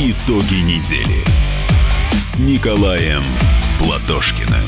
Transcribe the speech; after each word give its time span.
Итоги 0.00 0.60
недели 0.60 1.24
с 2.12 2.38
Николаем 2.38 3.20
Платошкиным. 3.80 4.62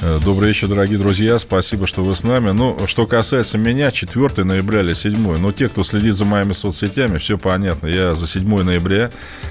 Э, 0.00 0.18
добрый 0.24 0.48
вечер, 0.48 0.68
дорогие 0.68 0.96
друзья. 0.96 1.38
Спасибо, 1.38 1.86
что 1.86 2.02
вы 2.02 2.14
с 2.14 2.24
нами. 2.24 2.52
Ну, 2.52 2.86
что 2.86 3.06
касается 3.06 3.58
меня, 3.58 3.90
4 3.90 4.42
ноября 4.44 4.80
или 4.80 4.94
7. 4.94 5.36
Но 5.36 5.52
те, 5.52 5.68
кто 5.68 5.82
следит 5.82 6.14
за 6.14 6.24
моими 6.24 6.54
соцсетями, 6.54 7.18
все 7.18 7.36
понятно. 7.36 7.88
Я 7.88 8.14
за 8.14 8.26
7 8.26 8.62
ноября 8.62 9.10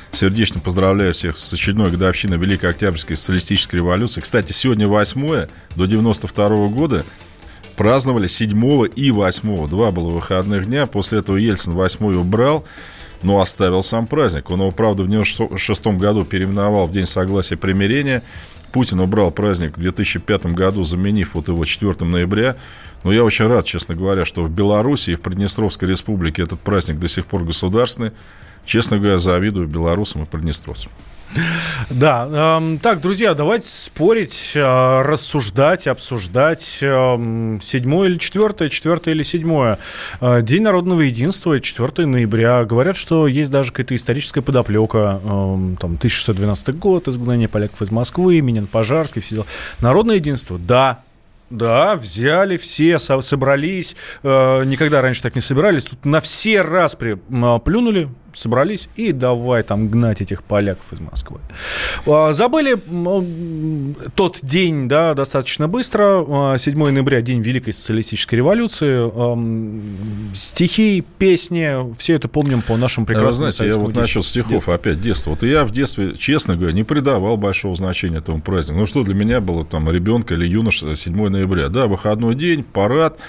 сердечно 0.09 0.59
поздравляю 0.59 1.13
всех 1.13 1.37
с 1.37 1.53
очередной 1.53 1.91
годовщиной 1.91 2.39
Великой 2.39 2.71
Октябрьской 2.71 3.17
социалистической 3.17 3.81
революции. 3.81 4.19
Кстати, 4.19 4.51
сегодня 4.51 4.87
8 4.87 5.47
до 5.75 5.85
92 5.85 6.69
года 6.69 7.05
праздновали 7.77 8.27
7 8.27 8.87
и 8.95 9.11
8. 9.11 9.67
Два 9.69 9.91
было 9.91 10.09
выходных 10.09 10.65
дня. 10.65 10.87
После 10.87 11.19
этого 11.19 11.37
Ельцин 11.37 11.73
8 11.73 12.17
убрал 12.17 12.65
но 13.23 13.41
оставил 13.41 13.81
сам 13.81 14.07
праздник. 14.07 14.49
Он 14.49 14.59
его, 14.59 14.71
правда, 14.71 15.03
в 15.03 15.07
1996 15.07 15.99
году 15.99 16.25
переименовал 16.25 16.87
в 16.87 16.91
День 16.91 17.05
согласия 17.05 17.57
примирения. 17.57 18.23
Путин 18.71 18.99
убрал 18.99 19.31
праздник 19.31 19.77
в 19.77 19.81
2005 19.81 20.47
году, 20.47 20.83
заменив 20.83 21.33
вот 21.33 21.47
его 21.47 21.63
4 21.65 21.95
ноября. 22.01 22.57
Но 23.03 23.13
я 23.13 23.23
очень 23.23 23.47
рад, 23.47 23.65
честно 23.65 23.95
говоря, 23.95 24.25
что 24.25 24.43
в 24.43 24.51
Беларуси 24.51 25.11
и 25.11 25.15
в 25.15 25.21
Приднестровской 25.21 25.87
республике 25.87 26.43
этот 26.43 26.59
праздник 26.59 26.99
до 26.99 27.07
сих 27.07 27.25
пор 27.25 27.43
государственный. 27.43 28.11
Честно 28.65 28.97
говоря, 28.97 29.17
завидую 29.17 29.67
белорусам 29.67 30.23
и 30.23 30.25
приднестровцам. 30.25 30.91
Да, 31.89 32.59
э, 32.59 32.77
так, 32.81 33.01
друзья, 33.01 33.33
давайте 33.33 33.67
спорить, 33.67 34.53
э, 34.55 34.61
рассуждать, 34.61 35.87
обсуждать. 35.87 36.79
Э, 36.81 37.59
седьмое 37.61 38.09
или 38.09 38.17
четвертое, 38.17 38.69
четвертое 38.69 39.13
или 39.13 39.23
седьмое. 39.23 39.79
Э, 40.19 40.41
День 40.41 40.63
народного 40.63 41.01
единства, 41.01 41.59
4 41.59 42.05
ноября. 42.05 42.65
Говорят, 42.65 42.97
что 42.97 43.27
есть 43.27 43.51
даже 43.51 43.71
какая-то 43.71 43.95
историческая 43.95 44.41
подоплека. 44.41 45.21
Э, 45.23 45.75
там 45.79 45.95
1612 45.95 46.75
год, 46.77 47.07
изгнание 47.07 47.47
поляков 47.47 47.81
из 47.81 47.91
Москвы, 47.91 48.41
Минин 48.41 48.67
Пожарский, 48.67 49.21
все 49.21 49.35
дела. 49.35 49.45
Народное 49.79 50.15
единство, 50.15 50.57
да, 50.57 51.03
да, 51.49 51.95
взяли 51.95 52.57
все, 52.57 52.97
собрались. 52.97 53.95
Э, 54.23 54.63
никогда 54.65 55.01
раньше 55.01 55.21
так 55.21 55.35
не 55.35 55.41
собирались. 55.41 55.85
Тут 55.85 56.05
на 56.05 56.19
все 56.19 56.61
распри 56.61 57.17
плюнули, 57.63 58.09
собрались 58.37 58.89
и 58.95 59.11
давай 59.11 59.63
там 59.63 59.89
гнать 59.89 60.21
этих 60.21 60.43
поляков 60.43 60.93
из 60.93 60.99
Москвы. 60.99 61.39
А, 62.05 62.33
забыли 62.33 62.77
тот 64.15 64.39
день, 64.41 64.87
да, 64.87 65.13
достаточно 65.13 65.67
быстро. 65.67 66.55
7 66.57 66.83
а, 66.83 66.91
ноября, 66.91 67.21
день 67.21 67.41
Великой 67.41 67.73
социалистической 67.73 68.37
революции. 68.37 69.07
Стихи, 70.35 71.03
песни, 71.17 71.93
все 71.97 72.15
это 72.15 72.27
помним 72.27 72.61
по 72.61 72.77
нашим 72.77 73.05
прекрасным 73.05 73.51
Знаете, 73.51 73.75
я 73.75 73.81
вот 73.81 73.95
начал 73.95 74.23
стихов 74.23 74.51
детства. 74.51 74.75
опять 74.75 75.01
детство. 75.01 75.31
Вот 75.31 75.43
я 75.43 75.65
в 75.65 75.71
детстве, 75.71 76.13
честно 76.17 76.55
говоря, 76.55 76.73
не 76.73 76.83
придавал 76.83 77.37
большого 77.37 77.75
значения 77.75 78.17
этому 78.17 78.41
празднику. 78.41 78.79
Ну, 78.79 78.85
что 78.85 79.03
для 79.03 79.15
меня 79.15 79.41
было 79.41 79.65
там 79.65 79.89
ребенка 79.89 80.35
или 80.35 80.45
юноша 80.45 80.95
7 80.95 81.29
ноября? 81.29 81.69
Да, 81.69 81.87
выходной 81.87 82.35
день, 82.35 82.63
парад, 82.63 83.17
Э, 83.17 83.21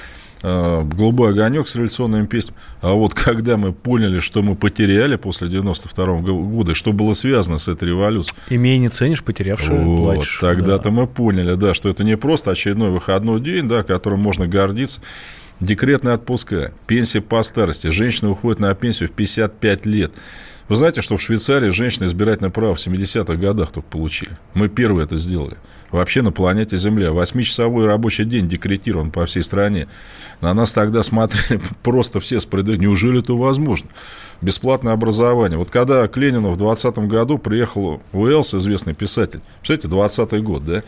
голубой 0.42 1.30
огонек 1.30 1.66
с 1.66 1.74
революционными 1.74 2.26
песнями. 2.26 2.58
А 2.80 2.92
вот 2.92 3.14
когда 3.14 3.56
мы 3.56 3.72
поняли, 3.72 4.20
что 4.20 4.42
мы 4.42 4.54
потеряли 4.54 5.16
после 5.16 5.48
92 5.48 6.06
года, 6.20 6.74
что 6.74 6.92
было 6.92 7.12
связано 7.12 7.58
с 7.58 7.68
этой 7.68 7.88
революцией. 7.88 8.36
Имея 8.50 8.78
не 8.78 8.88
ценишь, 8.88 9.24
потерявшего 9.24 9.76
вот, 9.76 9.96
плачешь. 9.96 10.38
Тогда-то 10.40 10.84
да. 10.84 10.90
мы 10.90 11.06
поняли, 11.06 11.54
да, 11.54 11.74
что 11.74 11.88
это 11.88 12.04
не 12.04 12.16
просто 12.16 12.52
очередной 12.52 12.90
выходной 12.90 13.40
день, 13.40 13.68
да, 13.68 13.82
которым 13.82 14.20
можно 14.20 14.46
гордиться. 14.46 15.00
Декретная 15.60 16.14
отпуска, 16.14 16.72
пенсия 16.86 17.20
по 17.20 17.42
старости. 17.42 17.88
Женщина 17.88 18.30
уходит 18.30 18.60
на 18.60 18.72
пенсию 18.74 19.08
в 19.08 19.12
55 19.12 19.86
лет. 19.86 20.12
Вы 20.68 20.76
знаете, 20.76 21.00
что 21.00 21.16
в 21.16 21.22
Швейцарии 21.22 21.70
женщины 21.70 22.04
избирательное 22.04 22.50
право 22.50 22.74
в 22.74 22.78
70-х 22.78 23.36
годах 23.36 23.70
только 23.70 23.88
получили. 23.88 24.32
Мы 24.52 24.68
первые 24.68 25.04
это 25.04 25.16
сделали. 25.16 25.56
Вообще 25.90 26.20
на 26.20 26.30
планете 26.30 26.76
Земля. 26.76 27.10
Восьмичасовой 27.12 27.86
рабочий 27.86 28.24
день 28.24 28.48
декретирован 28.48 29.10
по 29.10 29.24
всей 29.24 29.42
стране. 29.42 29.88
На 30.42 30.52
нас 30.52 30.74
тогда 30.74 31.02
смотрели 31.02 31.62
просто 31.82 32.20
все 32.20 32.38
с 32.38 32.44
предыдущим. 32.44 32.82
Неужели 32.82 33.20
это 33.20 33.32
возможно? 33.32 33.88
Бесплатное 34.42 34.92
образование. 34.92 35.58
Вот 35.58 35.70
когда 35.70 36.06
к 36.06 36.16
Ленину 36.18 36.50
в 36.50 36.58
20 36.58 36.98
году 36.98 37.38
приехал 37.38 38.02
Уэллс, 38.12 38.54
известный 38.54 38.92
писатель, 38.92 39.40
представляете, 39.60 39.88
20 39.88 40.42
год, 40.42 40.64
да? 40.66 40.82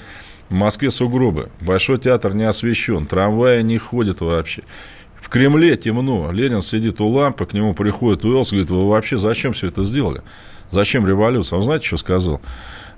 В 0.51 0.55
Москве 0.55 0.91
сугробы, 0.91 1.49
Большой 1.61 1.99
театр 1.99 2.35
не 2.35 2.43
освещен, 2.43 3.07
трамваи 3.07 3.63
не 3.63 3.79
ходят 3.79 4.21
вообще. 4.21 4.63
В 5.21 5.29
Кремле 5.29 5.77
темно, 5.77 6.33
Ленин 6.33 6.63
сидит 6.63 7.01
у 7.01 7.09
лампы, 7.09 7.47
к 7.47 7.53
нему 7.53 7.75
приходит 7.75 8.25
Уэллс, 8.25 8.51
говорит, 8.51 8.71
вы 8.71 8.89
вообще 8.89 9.19
зачем 9.19 9.53
все 9.53 9.69
это 9.69 9.85
сделали? 9.85 10.23
Зачем 10.71 11.07
революция? 11.07 11.57
Он 11.59 11.63
знаете, 11.63 11.87
что 11.87 11.97
сказал? 11.97 12.41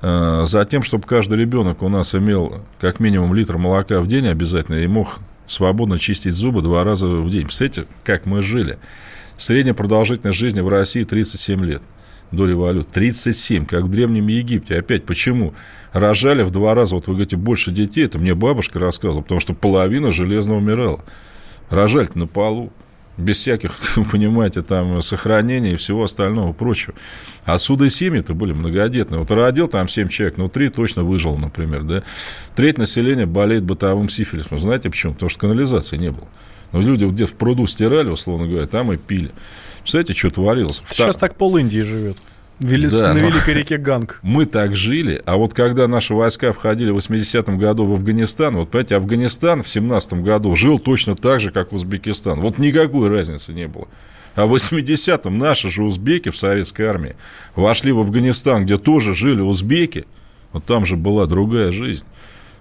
«Э, 0.02 0.42
за 0.44 0.64
тем, 0.64 0.82
чтобы 0.82 1.06
каждый 1.06 1.38
ребенок 1.38 1.82
у 1.82 1.88
нас 1.88 2.14
имел 2.14 2.62
как 2.80 3.00
минимум 3.00 3.34
литр 3.34 3.56
молока 3.56 4.00
в 4.00 4.06
день 4.06 4.26
обязательно 4.26 4.76
и 4.76 4.86
мог 4.86 5.20
свободно 5.46 5.98
чистить 5.98 6.32
зубы 6.32 6.62
два 6.62 6.84
раза 6.84 7.06
в 7.08 7.30
день. 7.30 7.42
Представляете, 7.42 7.86
как 8.04 8.26
мы 8.26 8.42
жили? 8.42 8.78
Средняя 9.36 9.74
продолжительность 9.74 10.38
жизни 10.38 10.60
в 10.60 10.68
России 10.68 11.04
37 11.04 11.64
лет 11.64 11.82
до 12.32 12.46
революции. 12.46 12.90
37, 12.92 13.66
как 13.66 13.82
в 13.82 13.88
Древнем 13.90 14.26
Египте. 14.26 14.76
Опять 14.76 15.04
почему? 15.04 15.54
Рожали 15.92 16.42
в 16.42 16.50
два 16.50 16.74
раза, 16.74 16.94
вот 16.94 17.06
вы 17.06 17.14
говорите, 17.14 17.36
больше 17.36 17.70
детей. 17.70 18.06
Это 18.06 18.18
мне 18.18 18.34
бабушка 18.34 18.78
рассказывала, 18.78 19.22
потому 19.22 19.40
что 19.40 19.54
половина 19.54 20.10
железно 20.10 20.56
умирала. 20.56 21.04
Рожали 21.72 22.08
на 22.14 22.26
полу 22.26 22.70
без 23.16 23.38
всяких, 23.38 23.72
вы 23.96 24.04
понимаете, 24.04 24.62
там 24.62 25.00
сохранения 25.00 25.72
и 25.72 25.76
всего 25.76 26.04
остального 26.04 26.52
прочего. 26.52 26.94
Отсюда 27.44 27.86
и 27.86 27.88
семьи-то 27.88 28.34
были 28.34 28.52
многодетные. 28.52 29.18
Вот 29.20 29.30
родил 29.30 29.68
там 29.68 29.88
7 29.88 30.08
человек, 30.08 30.36
но 30.36 30.48
3 30.48 30.68
точно 30.70 31.02
выжил, 31.02 31.36
например, 31.36 31.82
да. 31.82 32.02
Треть 32.54 32.78
населения 32.78 33.26
болеет 33.26 33.64
бытовым 33.64 34.08
сифилисом. 34.08 34.58
Знаете 34.58 34.90
почему? 34.90 35.14
Потому 35.14 35.30
что 35.30 35.40
канализации 35.40 35.96
не 35.96 36.10
было. 36.10 36.28
Но 36.72 36.80
люди 36.80 37.04
где 37.04 37.26
в 37.26 37.34
пруду 37.34 37.66
стирали, 37.66 38.08
условно 38.08 38.46
говоря, 38.46 38.66
там 38.66 38.92
и 38.92 38.96
пили. 38.96 39.30
Представляете, 39.80 40.14
что 40.14 40.30
творилось? 40.30 40.82
Сейчас 40.88 41.16
так 41.16 41.36
пол 41.36 41.56
Индии 41.56 41.80
живет. 41.80 42.16
Вели... 42.62 42.88
Да, 42.88 43.12
на 43.12 43.18
Великой 43.18 43.54
реке 43.54 43.76
Ганг. 43.76 44.20
Мы 44.22 44.46
так 44.46 44.76
жили, 44.76 45.20
а 45.26 45.36
вот 45.36 45.52
когда 45.52 45.88
наши 45.88 46.14
войска 46.14 46.52
входили 46.52 46.90
в 46.90 46.98
80-м 46.98 47.58
году 47.58 47.86
в 47.86 47.92
Афганистан, 47.92 48.56
вот 48.56 48.70
понимаете, 48.70 48.96
Афганистан 48.96 49.62
в 49.62 49.66
17-м 49.66 50.22
году 50.22 50.54
жил 50.54 50.78
точно 50.78 51.16
так 51.16 51.40
же, 51.40 51.50
как 51.50 51.72
Узбекистан. 51.72 52.40
Вот 52.40 52.58
никакой 52.58 53.08
разницы 53.08 53.52
не 53.52 53.66
было. 53.66 53.88
А 54.34 54.46
в 54.46 54.54
80-м 54.54 55.36
наши 55.36 55.70
же 55.70 55.82
узбеки 55.82 56.30
в 56.30 56.36
советской 56.36 56.82
армии 56.82 57.16
вошли 57.54 57.92
в 57.92 57.98
Афганистан, 57.98 58.64
где 58.64 58.78
тоже 58.78 59.14
жили 59.14 59.40
узбеки, 59.40 60.06
вот 60.52 60.64
там 60.64 60.86
же 60.86 60.96
была 60.96 61.26
другая 61.26 61.72
жизнь. 61.72 62.06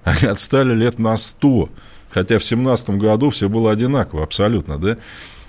Они 0.04 0.26
отстали 0.26 0.74
лет 0.74 1.00
на 1.00 1.16
100. 1.16 1.70
Хотя 2.10 2.40
в 2.40 2.44
17 2.44 2.92
году 2.92 3.30
все 3.30 3.48
было 3.48 3.72
одинаково 3.72 4.24
абсолютно, 4.24 4.78
да? 4.78 4.98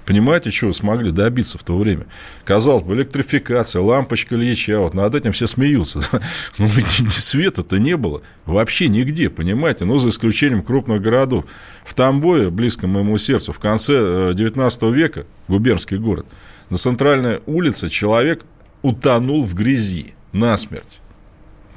Понимаете, 0.05 0.51
чего 0.51 0.73
смогли 0.73 1.11
добиться 1.11 1.59
в 1.59 1.63
то 1.63 1.77
время? 1.79 2.07
Казалось 2.45 2.83
бы, 2.83 2.95
электрификация, 2.95 3.83
лампочка 3.83 4.35
Ильича, 4.35 4.81
вот 4.81 4.95
над 4.95 5.15
этим 5.15 5.33
все 5.33 5.47
смеются. 5.47 6.01
Ну, 6.59 6.69
света-то 7.11 7.79
не 7.79 7.97
было 7.97 8.23
вообще 8.47 8.89
нигде, 8.89 9.31
понимаете? 9.31 9.85
Ну, 9.85 9.99
за 9.99 10.09
исключением 10.09 10.63
крупных 10.63 11.01
городов. 11.01 11.45
В 11.85 11.95
Тамбове, 11.95 12.51
близко 12.51 12.87
моему 12.87 13.17
сердцу, 13.19 13.53
в 13.53 13.59
конце 13.59 14.33
19 14.35 14.83
э, 14.83 14.91
века, 14.91 15.27
губернский 15.49 15.97
город, 15.97 16.27
на 16.71 16.77
центральной 16.77 17.41
улице 17.47 17.89
человек 17.89 18.45
утонул 18.83 19.45
в 19.45 19.55
грязи 19.55 20.15
насмерть. 20.33 21.01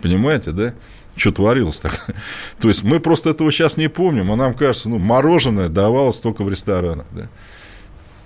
Понимаете, 0.01 0.51
да? 0.51 0.73
что 1.15 1.31
творилось 1.31 1.79
так. 1.79 2.07
То 2.59 2.67
есть 2.67 2.83
мы 2.83 2.99
просто 2.99 3.29
этого 3.31 3.51
сейчас 3.51 3.77
не 3.77 3.87
помним, 3.87 4.31
а 4.31 4.35
нам 4.35 4.53
кажется, 4.53 4.89
ну, 4.89 4.97
мороженое 4.97 5.69
давалось 5.69 6.19
только 6.19 6.43
в 6.43 6.49
ресторанах. 6.49 7.07
Да? 7.11 7.29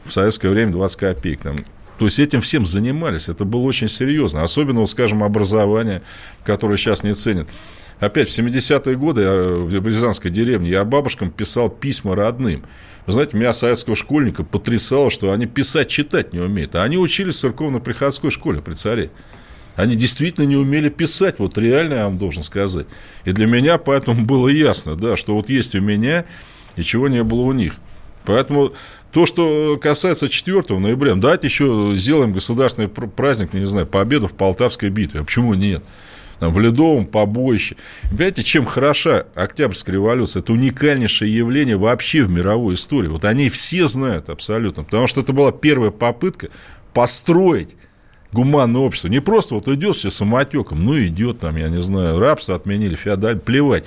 В 0.09 0.13
советское 0.13 0.49
время 0.49 0.71
20 0.73 0.99
копеек. 0.99 1.41
Там. 1.41 1.55
То 1.97 2.05
есть 2.05 2.19
этим 2.19 2.41
всем 2.41 2.65
занимались, 2.65 3.29
это 3.29 3.45
было 3.45 3.61
очень 3.61 3.89
серьезно. 3.89 4.43
Особенно, 4.43 4.81
вот, 4.81 4.89
скажем, 4.89 5.23
образование, 5.23 6.01
которое 6.43 6.77
сейчас 6.77 7.03
не 7.03 7.13
ценят. 7.13 7.49
Опять 7.99 8.29
в 8.29 8.39
70-е 8.39 8.95
годы 8.95 9.27
в 9.27 9.87
Рязанской 9.87 10.31
деревне 10.31 10.69
я 10.69 10.85
бабушкам 10.85 11.29
писал 11.29 11.69
письма 11.69 12.15
родным. 12.15 12.63
Вы 13.05 13.13
знаете, 13.13 13.35
меня 13.35 13.51
советского 13.51 13.95
школьника 13.95 14.43
потрясало, 14.43 15.09
что 15.09 15.33
они 15.33 15.47
писать, 15.47 15.89
читать 15.89 16.31
не 16.31 16.39
умеют. 16.39 16.75
А 16.75 16.83
они 16.83 16.97
учились 16.97 17.35
в 17.35 17.39
церковно-приходской 17.39 18.31
школе 18.31 18.61
при 18.61 18.73
царе. 18.73 19.11
Они 19.75 19.95
действительно 19.95 20.45
не 20.45 20.55
умели 20.55 20.89
писать, 20.89 21.39
вот 21.39 21.57
реально 21.57 21.93
я 21.95 22.03
вам 22.05 22.17
должен 22.17 22.43
сказать. 22.43 22.87
И 23.25 23.31
для 23.31 23.45
меня 23.47 23.77
поэтому 23.77 24.25
было 24.25 24.47
ясно, 24.47 24.95
да, 24.95 25.15
что 25.15 25.33
вот 25.33 25.49
есть 25.49 25.75
у 25.75 25.81
меня 25.81 26.25
и 26.75 26.83
чего 26.83 27.07
не 27.07 27.23
было 27.23 27.41
у 27.41 27.51
них. 27.51 27.73
Поэтому 28.25 28.73
то, 29.11 29.25
что 29.25 29.79
касается 29.81 30.29
4 30.29 30.77
ноября, 30.77 31.15
давайте 31.15 31.47
еще 31.47 31.93
сделаем 31.95 32.31
государственный 32.31 32.87
праздник, 32.87 33.53
не 33.53 33.65
знаю, 33.65 33.87
победу 33.87 34.27
в 34.27 34.33
Полтавской 34.33 34.89
битве. 34.89 35.21
А 35.21 35.23
почему 35.23 35.53
нет? 35.53 35.83
Там, 36.39 36.53
в 36.53 36.59
Ледовом 36.59 37.05
побоище. 37.05 37.75
Понимаете, 38.09 38.43
чем 38.43 38.65
хороша 38.65 39.25
Октябрьская 39.35 39.93
революция? 39.93 40.41
Это 40.41 40.53
уникальнейшее 40.53 41.35
явление 41.35 41.75
вообще 41.75 42.23
в 42.23 42.31
мировой 42.31 42.75
истории. 42.75 43.09
Вот 43.09 43.25
они 43.25 43.49
все 43.49 43.87
знают 43.87 44.29
абсолютно. 44.29 44.83
Потому 44.83 45.07
что 45.07 45.19
это 45.19 45.33
была 45.33 45.51
первая 45.51 45.91
попытка 45.91 46.49
построить 46.93 47.75
гуманное 48.31 48.81
общество. 48.81 49.09
Не 49.09 49.19
просто 49.19 49.55
вот 49.55 49.67
идет 49.67 49.97
все 49.97 50.09
самотеком, 50.09 50.85
ну 50.85 50.97
идет 50.99 51.39
там, 51.39 51.57
я 51.57 51.67
не 51.67 51.81
знаю, 51.81 52.19
рабство 52.19 52.55
отменили, 52.55 52.95
феодаль, 52.95 53.39
плевать. 53.39 53.85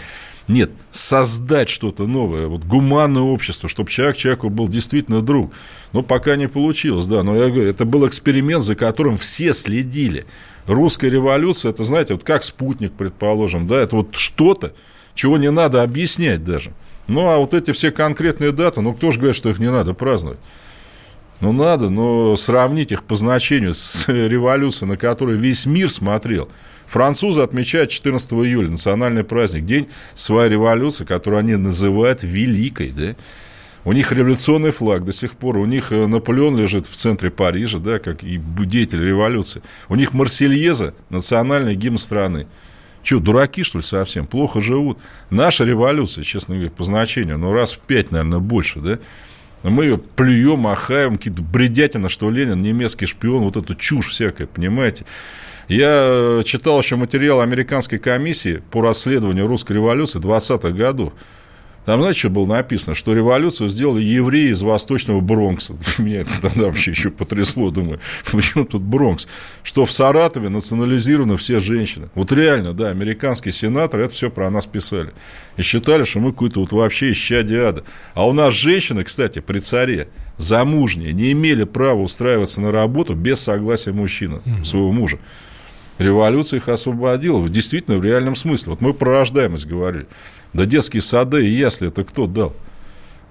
Нет, 0.53 0.73
создать 0.91 1.71
что-то 1.71 2.07
новое, 2.07 2.47
вот 2.47 2.65
гуманное 2.65 3.23
общество, 3.23 3.71
чтобы 3.71 3.89
человек 3.89 4.19
человеку 4.19 4.51
был 4.51 4.69
действительно 4.69 5.23
друг. 5.23 5.51
Но 5.95 6.03
пока 6.03 6.37
не 6.37 6.47
получилось, 6.47 7.07
да. 7.07 7.23
Но 7.23 7.35
я 7.35 7.49
говорю, 7.49 7.71
это 7.71 7.87
был 7.87 8.07
эксперимент, 8.07 8.63
за 8.63 8.75
которым 8.75 9.17
все 9.17 9.55
следили. 9.55 10.27
Русская 10.67 11.09
революция, 11.09 11.71
это, 11.71 11.85
знаете, 11.85 12.13
вот 12.13 12.23
как 12.23 12.43
спутник, 12.43 12.93
предположим, 12.93 13.67
да, 13.67 13.81
это 13.81 13.97
вот 13.97 14.15
что-то, 14.15 14.75
чего 15.15 15.39
не 15.39 15.51
надо 15.51 15.83
объяснять 15.83 16.45
даже. 16.45 16.75
Ну, 17.07 17.29
а 17.29 17.39
вот 17.39 17.55
эти 17.55 17.71
все 17.73 17.91
конкретные 17.91 18.53
даты, 18.53 18.83
ну, 18.83 18.93
кто 18.93 19.11
же 19.11 19.21
говорит, 19.21 19.37
что 19.37 19.49
их 19.49 19.59
не 19.59 19.71
надо 19.71 19.95
праздновать? 19.95 20.39
Ну, 21.41 21.53
надо, 21.53 21.89
но 21.89 22.37
сравнить 22.37 22.93
их 22.93 23.05
по 23.05 23.17
значению 23.17 23.73
с 23.73 24.07
революцией, 24.07 24.91
на 24.91 24.99
которую 24.99 25.39
весь 25.39 25.65
мир 25.65 25.89
смотрел– 25.89 26.51
Французы 26.93 27.41
отмечают 27.41 27.89
14 27.89 28.33
июля, 28.33 28.69
национальный 28.69 29.25
праздник, 29.25 29.65
день 29.65 29.89
своей 30.13 30.51
революции, 30.51 31.07
которую 31.07 31.41
они 31.41 31.57
называют 31.57 32.23
великой, 32.23 32.91
да? 32.91 33.17
У 33.87 33.95
них 33.95 34.13
революционный 34.13 34.73
флаг 34.73 35.07
до 35.07 35.13
сих 35.13 35.33
пор. 35.33 35.57
У 35.57 35.65
них 35.65 35.91
э, 35.91 36.07
Наполеон 36.07 36.55
лежит 36.59 36.87
в 36.87 36.95
центре 36.95 37.31
Парижа, 37.31 37.79
да, 37.79 37.99
как 37.99 38.23
и 38.23 38.37
деятель 38.37 39.03
революции. 39.03 39.63
У 39.89 39.95
них 39.95 40.13
Марсельеза, 40.13 40.95
национальный 41.09 41.75
гимн 41.77 41.97
страны. 41.97 42.47
Че, 43.03 43.21
дураки, 43.21 43.63
что 43.63 43.79
ли, 43.79 43.83
совсем? 43.83 44.27
Плохо 44.27 44.61
живут. 44.61 44.99
Наша 45.31 45.65
революция, 45.65 46.25
честно 46.25 46.57
говоря, 46.57 46.71
по 46.71 46.85
значению, 46.85 47.39
ну, 47.39 47.55
раз 47.55 47.73
в 47.73 47.79
пять, 47.79 48.11
наверное, 48.11 48.39
больше, 48.39 48.81
да? 48.81 48.99
Мы 49.63 49.85
ее 49.85 49.99
плюем, 49.99 50.61
махаем, 50.61 51.17
какие-то 51.17 51.43
бредятина, 51.43 52.09
что 52.09 52.31
Ленин 52.31 52.61
немецкий 52.61 53.07
шпион, 53.07 53.45
вот 53.45 53.57
эту 53.57 53.75
чушь 53.75 54.09
всякая, 54.09 54.47
понимаете? 54.47 55.05
Я 55.69 55.93
э, 56.09 56.43
читал 56.45 56.81
еще 56.81 56.97
материал 56.97 57.41
американской 57.41 57.99
комиссии 57.99 58.63
по 58.71 58.83
расследованию 58.83 59.47
русской 59.47 59.75
революции 59.75 60.21
20-х 60.21 60.71
годов. 60.71 61.13
Там, 61.85 62.01
знаете, 62.01 62.21
что 62.21 62.31
было 62.31 62.47
написано? 62.47 62.95
Что 62.95 63.13
революцию 63.13 63.69
сделали 63.69 64.03
евреи 64.03 64.53
из 64.53 64.63
восточного 64.63 65.21
Бронкса. 65.21 65.75
Меня 65.99 66.21
это 66.21 66.41
тогда 66.41 66.67
вообще 66.67 66.93
еще 66.93 67.11
потрясло. 67.11 67.71
Думаю, 67.71 67.99
почему 68.31 68.65
тут 68.65 68.83
Бронкс? 68.83 69.27
Что 69.65 69.85
в 69.85 69.91
Саратове 69.93 70.49
национализированы 70.49 71.37
все 71.37 71.59
женщины. 71.59 72.09
Вот 72.15 72.31
реально, 72.31 72.73
да, 72.73 72.89
американские 72.89 73.53
сенаторы 73.53 74.05
это 74.05 74.15
все 74.15 74.31
про 74.31 74.49
нас 74.51 74.67
писали. 74.67 75.13
И 75.57 75.63
считали, 75.63 76.05
что 76.05 76.21
мы 76.21 76.33
какой-то 76.33 76.61
вот 76.61 76.73
вообще 76.73 77.11
исчадие 77.13 77.67
ада. 77.67 77.85
А 78.15 78.27
у 78.29 78.33
нас 78.33 78.55
женщины, 78.55 79.03
кстати, 79.03 79.41
при 79.41 79.59
царе, 79.59 80.09
замужние, 80.37 81.13
не 81.13 81.33
имели 81.33 81.65
права 81.65 82.01
устраиваться 82.01 82.61
на 82.61 82.71
работу 82.71 83.15
без 83.15 83.41
согласия 83.41 83.93
мужчины, 83.93 84.41
своего 84.65 84.93
мужа. 84.93 85.19
Революция 85.99 86.59
их 86.59 86.69
освободила, 86.69 87.49
действительно, 87.49 87.99
в 87.99 88.05
реальном 88.05 88.35
смысле. 88.35 88.71
Вот 88.71 88.81
мы 88.81 88.95
про 88.95 89.13
рождаемость 89.13 89.67
говорили. 89.67 90.07
Да 90.53 90.67
детские 90.67 91.03
сады 91.03 91.47
и 91.47 91.51
ясли 91.51 91.89
это 91.89 92.05
кто 92.05 92.27
дал? 92.27 92.55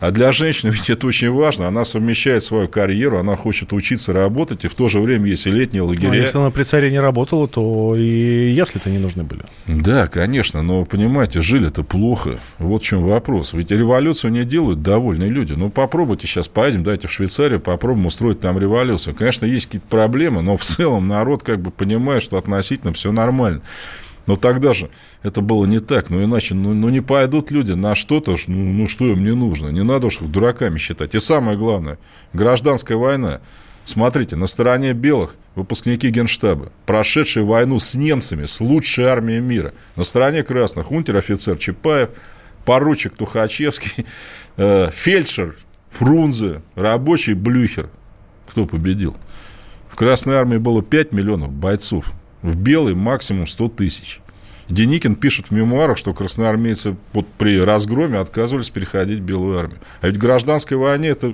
А 0.02 0.10
для 0.10 0.32
женщины 0.32 0.72
ведь 0.72 0.90
это 0.90 1.06
очень 1.06 1.30
важно. 1.30 1.68
Она 1.68 1.86
совмещает 1.86 2.42
свою 2.42 2.68
карьеру, 2.68 3.20
она 3.20 3.36
хочет 3.36 3.72
учиться 3.72 4.12
работать, 4.12 4.66
и 4.66 4.68
в 4.68 4.74
то 4.74 4.90
же 4.90 5.00
время 5.00 5.28
есть 5.28 5.46
и 5.46 5.52
летние 5.52 5.84
лагеря. 5.84 6.08
Ну, 6.08 6.14
а 6.14 6.18
если 6.18 6.38
она 6.40 6.50
при 6.50 6.64
царе 6.64 6.90
не 6.90 7.00
работала, 7.00 7.48
то 7.48 7.94
и 7.96 8.50
ясли-то 8.50 8.90
не 8.90 8.98
нужны 8.98 9.22
были. 9.22 9.44
Да, 9.68 10.08
конечно, 10.08 10.64
но, 10.64 10.86
понимаете, 10.86 11.42
жили-то 11.42 11.84
плохо. 11.84 12.40
Вот 12.58 12.82
в 12.82 12.86
чем 12.86 13.04
вопрос. 13.04 13.54
Ведь 13.54 13.70
революцию 13.70 14.32
не 14.32 14.44
делают 14.44 14.82
довольные 14.82 15.30
люди. 15.30 15.54
Ну, 15.54 15.70
попробуйте 15.70 16.26
сейчас, 16.26 16.48
поедем, 16.48 16.84
дайте 16.84 17.08
в 17.08 17.12
Швейцарию, 17.12 17.60
попробуем 17.60 18.08
устроить 18.08 18.40
там 18.40 18.58
революцию. 18.58 19.14
Конечно, 19.14 19.46
есть 19.46 19.68
какие-то 19.68 19.88
проблемы, 19.88 20.42
но 20.42 20.58
в 20.58 20.64
целом 20.64 21.08
народ 21.08 21.44
как 21.44 21.62
бы 21.62 21.70
понимает, 21.70 22.24
что 22.24 22.38
относительно 22.38 22.92
все 22.92 23.12
нормально. 23.12 23.62
Но 24.28 24.36
тогда 24.36 24.74
же 24.74 24.90
это 25.24 25.42
было 25.42 25.66
не 25.66 25.80
так. 25.80 26.10
Ну, 26.10 26.24
иначе, 26.24 26.54
ну, 26.54 26.74
ну 26.74 26.90
не 26.90 27.02
пойдут 27.02 27.52
люди 27.52 27.72
на 27.74 27.96
что-то, 27.96 28.36
ну, 28.48 28.56
ну, 28.74 28.88
что 28.88 29.08
им 29.08 29.24
не 29.24 29.34
нужно. 29.34 29.70
Не 29.70 29.84
надо 29.84 30.08
уж 30.08 30.22
их 30.22 30.30
дураками 30.30 30.78
считать. 30.78 31.16
И 31.16 31.20
самое 31.20 31.58
главное, 31.58 31.98
гражданская 32.34 32.98
война. 32.98 33.42
Смотрите, 33.84 34.36
на 34.36 34.48
стороне 34.48 34.94
белых 34.94 35.36
выпускники 35.56 36.10
генштаба, 36.10 36.72
прошедшие 36.86 37.44
войну 37.44 37.80
с 37.80 37.96
немцами, 37.96 38.46
с 38.46 38.62
лучшей 38.62 39.06
армией 39.06 39.40
мира. 39.40 39.74
На 39.96 40.04
стороне 40.04 40.44
красных 40.44 40.92
унтер-офицер 40.92 41.58
Чапаев, 41.58 42.10
поручик 42.64 43.16
Тухачевский, 43.16 44.06
э, 44.58 44.90
фельдшер 44.92 45.58
Фрунзе, 45.92 46.62
рабочий 46.76 47.34
Блюхер. 47.34 47.90
Кто 48.50 48.66
победил? 48.66 49.16
В 49.90 49.96
Красной 49.96 50.36
армии 50.36 50.58
было 50.58 50.82
5 50.82 51.12
миллионов 51.12 51.52
бойцов, 51.52 52.14
в 52.42 52.56
белой 52.56 52.96
максимум 52.96 53.48
100 53.48 53.70
тысяч. 53.70 54.22
Деникин 54.70 55.16
пишет 55.16 55.48
в 55.48 55.52
мемуарах, 55.52 55.98
что 55.98 56.14
красноармейцы 56.14 56.96
вот 57.14 57.28
при 57.38 57.60
разгроме 57.60 58.20
отказывались 58.20 58.70
переходить 58.70 59.20
в 59.20 59.24
Белую 59.24 59.60
армию. 59.60 59.80
А 60.02 60.08
ведь 60.08 60.16
в 60.16 60.20
гражданской 60.20 60.78
войне 60.78 61.10
это, 61.10 61.34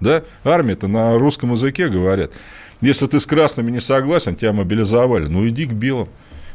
да, 0.00 0.22
армия-то 0.44 0.86
на 0.86 1.18
русском 1.18 1.52
языке 1.52 1.88
говорят. 1.88 2.32
Если 2.80 3.06
ты 3.06 3.18
с 3.18 3.26
красными 3.26 3.70
не 3.70 3.80
согласен, 3.80 4.36
тебя 4.36 4.52
мобилизовали, 4.52 5.26
ну 5.26 5.48
иди 5.48 5.64
к 5.64 5.72
белым. 5.72 6.08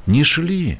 Не 0.05 0.23
шли. 0.23 0.77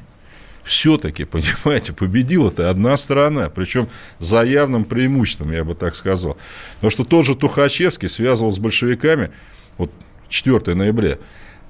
Все-таки, 0.62 1.24
понимаете, 1.24 1.92
победила-то 1.92 2.70
одна 2.70 2.96
сторона, 2.96 3.50
причем 3.50 3.88
за 4.18 4.42
явным 4.42 4.84
преимуществом, 4.84 5.50
я 5.50 5.64
бы 5.64 5.74
так 5.74 5.94
сказал. 5.94 6.36
Потому 6.76 6.90
что 6.90 7.04
тот 7.04 7.26
же 7.26 7.34
Тухачевский 7.34 8.08
связывал 8.08 8.52
с 8.52 8.58
большевиками, 8.58 9.30
вот 9.78 9.90
4 10.28 10.74
ноября, 10.74 11.18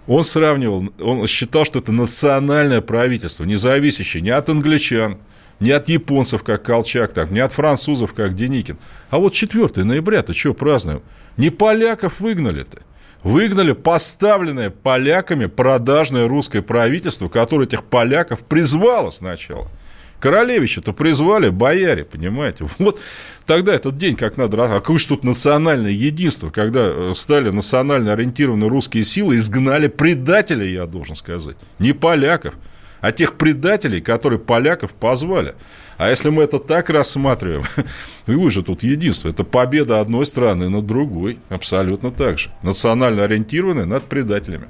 он 0.06 0.24
сравнивал, 0.24 0.88
он 1.00 1.26
считал, 1.26 1.64
что 1.64 1.78
это 1.78 1.92
национальное 1.92 2.80
правительство, 2.80 3.44
не 3.44 3.56
зависящее 3.56 4.22
ни 4.22 4.30
от 4.30 4.48
англичан, 4.48 5.18
ни 5.60 5.70
от 5.70 5.88
японцев, 5.88 6.42
как 6.42 6.62
Колчак, 6.62 7.12
так, 7.12 7.30
ни 7.30 7.38
от 7.38 7.52
французов, 7.52 8.14
как 8.14 8.34
Деникин. 8.34 8.78
А 9.10 9.18
вот 9.18 9.34
4 9.34 9.84
ноября-то 9.84 10.32
что 10.32 10.54
празднуем? 10.54 11.02
Не 11.36 11.50
поляков 11.50 12.20
выгнали-то. 12.20 12.80
Выгнали 13.22 13.72
поставленное 13.72 14.70
поляками 14.70 15.44
продажное 15.44 16.26
русское 16.26 16.62
правительство, 16.62 17.28
которое 17.28 17.66
этих 17.66 17.84
поляков 17.84 18.44
призвало 18.44 19.10
сначала– 19.10 19.68
Королевича-то 20.20 20.92
призвали 20.92 21.48
бояре, 21.48 22.04
понимаете? 22.04 22.68
Вот 22.78 23.00
тогда 23.46 23.74
этот 23.74 23.96
день 23.96 24.16
как 24.16 24.36
надо... 24.36 24.62
А 24.62 24.68
какое 24.68 24.98
же 24.98 25.08
тут 25.08 25.24
национальное 25.24 25.90
единство, 25.90 26.50
когда 26.50 26.82
э, 26.84 27.12
стали 27.14 27.50
национально 27.50 28.12
ориентированные 28.12 28.68
русские 28.68 29.02
силы, 29.02 29.36
изгнали 29.36 29.88
предателей, 29.88 30.72
я 30.72 30.86
должен 30.86 31.16
сказать. 31.16 31.56
Не 31.78 31.92
поляков, 31.92 32.54
а 33.00 33.12
тех 33.12 33.34
предателей, 33.34 34.00
которые 34.00 34.38
поляков 34.38 34.92
позвали. 34.92 35.54
А 35.96 36.08
если 36.08 36.30
мы 36.30 36.44
это 36.44 36.58
так 36.58 36.90
рассматриваем, 36.90 37.64
вы 38.26 38.50
же 38.50 38.62
тут 38.62 38.82
единство. 38.82 39.28
Это 39.28 39.44
победа 39.44 40.00
одной 40.00 40.26
страны 40.26 40.68
над 40.68 40.86
другой. 40.86 41.38
Абсолютно 41.48 42.10
так 42.10 42.38
же. 42.38 42.50
Национально 42.62 43.24
ориентированные 43.24 43.86
над 43.86 44.04
предателями. 44.04 44.68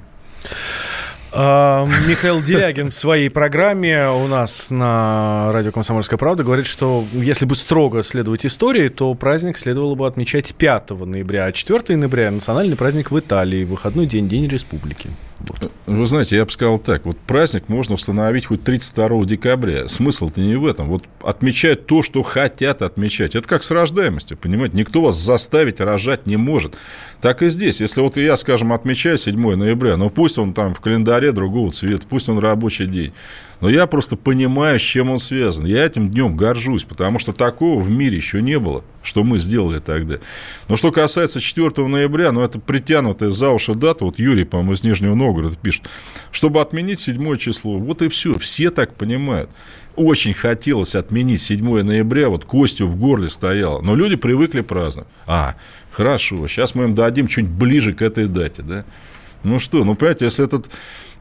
А, 1.33 1.85
Михаил 2.09 2.41
Делягин 2.41 2.89
в 2.89 2.93
своей 2.93 3.29
программе 3.29 4.09
у 4.09 4.27
нас 4.27 4.69
на 4.69 5.51
радио 5.53 5.71
«Комсомольская 5.71 6.17
правда» 6.17 6.43
говорит, 6.43 6.65
что 6.65 7.05
если 7.13 7.45
бы 7.45 7.55
строго 7.55 8.03
следовать 8.03 8.45
истории, 8.45 8.89
то 8.89 9.13
праздник 9.13 9.57
следовало 9.57 9.95
бы 9.95 10.07
отмечать 10.07 10.53
5 10.53 10.89
ноября, 10.91 11.45
а 11.45 11.51
4 11.53 11.95
ноября– 11.95 12.31
национальный 12.31 12.75
праздник 12.75 13.11
в 13.11 13.19
Италии, 13.19 13.63
выходной 13.63 14.07
день, 14.07 14.27
День 14.27 14.47
Республики. 14.47 15.09
Вы 15.85 16.05
знаете, 16.07 16.35
я 16.35 16.45
бы 16.45 16.51
сказал 16.51 16.79
так, 16.79 17.05
вот 17.05 17.17
праздник 17.17 17.67
можно 17.67 17.95
установить 17.95 18.45
хоть 18.45 18.63
32 18.63 19.25
декабря. 19.25 19.87
Смысл-то 19.87 20.41
не 20.41 20.55
в 20.55 20.65
этом. 20.65 20.87
Вот 20.87 21.03
отмечать 21.21 21.85
то, 21.85 22.03
что 22.03 22.23
хотят 22.23 22.81
отмечать. 22.81 23.35
Это 23.35 23.47
как 23.47 23.63
с 23.63 23.71
рождаемостью, 23.71 24.37
понимаете? 24.37 24.77
Никто 24.77 25.01
вас 25.01 25.15
заставить 25.17 25.79
рожать 25.79 26.27
не 26.27 26.37
может. 26.37 26.75
Так 27.21 27.41
и 27.41 27.49
здесь. 27.49 27.81
Если 27.81 28.01
вот 28.01 28.17
я, 28.17 28.37
скажем, 28.37 28.73
отмечаю 28.73 29.17
7 29.17 29.55
ноября, 29.55 29.97
ну 29.97 30.09
пусть 30.09 30.37
он 30.37 30.53
там 30.53 30.73
в 30.73 30.79
календаре 30.79 31.31
другого 31.31 31.71
цвета, 31.71 32.05
пусть 32.09 32.29
он 32.29 32.39
рабочий 32.39 32.87
день. 32.87 33.13
Но 33.61 33.69
я 33.69 33.85
просто 33.85 34.15
понимаю, 34.17 34.79
с 34.79 34.81
чем 34.81 35.11
он 35.11 35.19
связан. 35.19 35.65
Я 35.65 35.85
этим 35.85 36.07
днем 36.07 36.35
горжусь, 36.35 36.83
потому 36.83 37.19
что 37.19 37.31
такого 37.31 37.79
в 37.79 37.89
мире 37.89 38.17
еще 38.17 38.41
не 38.41 38.57
было, 38.57 38.83
что 39.03 39.23
мы 39.23 39.37
сделали 39.37 39.77
тогда. 39.77 40.17
Но 40.67 40.75
что 40.75 40.91
касается 40.91 41.39
4 41.39 41.87
ноября, 41.87 42.31
ну, 42.31 42.41
это 42.41 42.59
притянутая 42.59 43.29
за 43.29 43.49
уши 43.51 43.75
дата, 43.75 44.03
вот 44.03 44.17
Юрий, 44.17 44.45
по-моему, 44.45 44.73
из 44.73 44.83
Нижнего 44.83 45.13
Новгорода 45.13 45.55
пишет, 45.55 45.87
чтобы 46.31 46.59
отменить 46.59 46.99
7 46.99 47.37
число. 47.37 47.77
Вот 47.77 48.01
и 48.01 48.09
все. 48.09 48.37
Все 48.39 48.71
так 48.71 48.95
понимают. 48.95 49.51
Очень 49.95 50.33
хотелось 50.33 50.95
отменить 50.95 51.41
7 51.41 51.83
ноября, 51.83 52.29
вот 52.29 52.45
костью 52.45 52.87
в 52.87 52.95
горле 52.95 53.29
стояло. 53.29 53.81
Но 53.81 53.95
люди 53.95 54.15
привыкли 54.15 54.61
праздновать. 54.61 55.09
А, 55.27 55.55
хорошо, 55.91 56.47
сейчас 56.47 56.73
мы 56.73 56.85
им 56.85 56.95
дадим 56.95 57.27
чуть 57.27 57.47
ближе 57.47 57.93
к 57.93 58.01
этой 58.01 58.27
дате, 58.27 58.63
да? 58.63 58.85
Ну 59.43 59.59
что, 59.59 59.83
ну 59.83 59.95
понимаете, 59.95 60.25
если 60.25 60.45
этот 60.45 60.67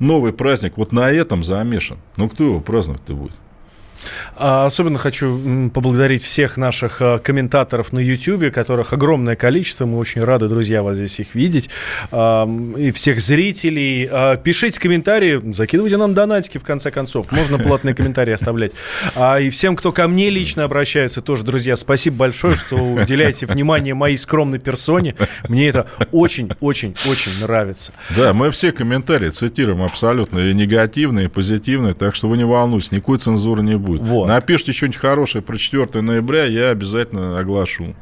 новый 0.00 0.32
праздник 0.32 0.76
вот 0.76 0.92
на 0.92 1.10
этом 1.10 1.42
замешан, 1.42 1.98
ну 2.16 2.28
кто 2.28 2.44
его 2.44 2.60
праздновать-то 2.60 3.14
будет? 3.14 3.36
А, 4.36 4.66
особенно 4.66 4.98
хочу 4.98 5.70
поблагодарить 5.70 6.22
всех 6.22 6.56
наших 6.56 6.96
а, 7.00 7.18
комментаторов 7.18 7.92
на 7.92 7.98
YouTube, 7.98 8.52
которых 8.52 8.92
огромное 8.92 9.36
количество. 9.36 9.86
Мы 9.86 9.98
очень 9.98 10.22
рады, 10.22 10.48
друзья, 10.48 10.82
вас 10.82 10.96
здесь 10.96 11.20
их 11.20 11.34
видеть. 11.34 11.68
И 12.12 12.92
всех 12.94 13.20
зрителей. 13.20 14.08
А, 14.10 14.36
пишите 14.36 14.80
комментарии, 14.80 15.40
закидывайте 15.52 15.96
нам 15.96 16.14
донатики, 16.14 16.58
в 16.58 16.64
конце 16.64 16.90
концов. 16.90 17.30
Можно 17.32 17.58
платные 17.58 17.94
комментарии 17.94 18.32
оставлять. 18.32 18.72
И 19.40 19.50
всем, 19.50 19.76
кто 19.76 19.92
ко 19.92 20.08
мне 20.08 20.30
лично 20.30 20.64
обращается, 20.64 21.20
тоже, 21.20 21.44
друзья, 21.44 21.76
спасибо 21.76 22.16
большое, 22.16 22.56
что 22.56 22.76
уделяете 22.76 23.46
внимание 23.46 23.94
моей 23.94 24.16
скромной 24.16 24.58
персоне. 24.58 25.14
Мне 25.48 25.68
это 25.68 25.86
очень-очень-очень 26.12 27.42
нравится. 27.42 27.92
Да, 28.16 28.32
мы 28.32 28.50
все 28.50 28.72
комментарии 28.72 29.28
цитируем 29.30 29.82
абсолютно 29.82 30.38
и 30.38 30.54
негативные, 30.54 31.26
и 31.26 31.28
позитивные, 31.28 31.94
так 31.94 32.14
что 32.14 32.28
вы 32.28 32.36
не 32.36 32.44
волнуйтесь, 32.44 32.92
никакой 32.92 33.18
цензуры 33.18 33.62
не 33.62 33.76
будет 33.76 33.89
будет. 33.90 34.02
Вот. 34.02 34.28
Напишите 34.28 34.72
что-нибудь 34.72 34.98
хорошее 34.98 35.42
про 35.42 35.56
4 35.56 36.00
ноября, 36.00 36.44
я 36.44 36.70
обязательно 36.70 37.38
оглашу. 37.38 37.94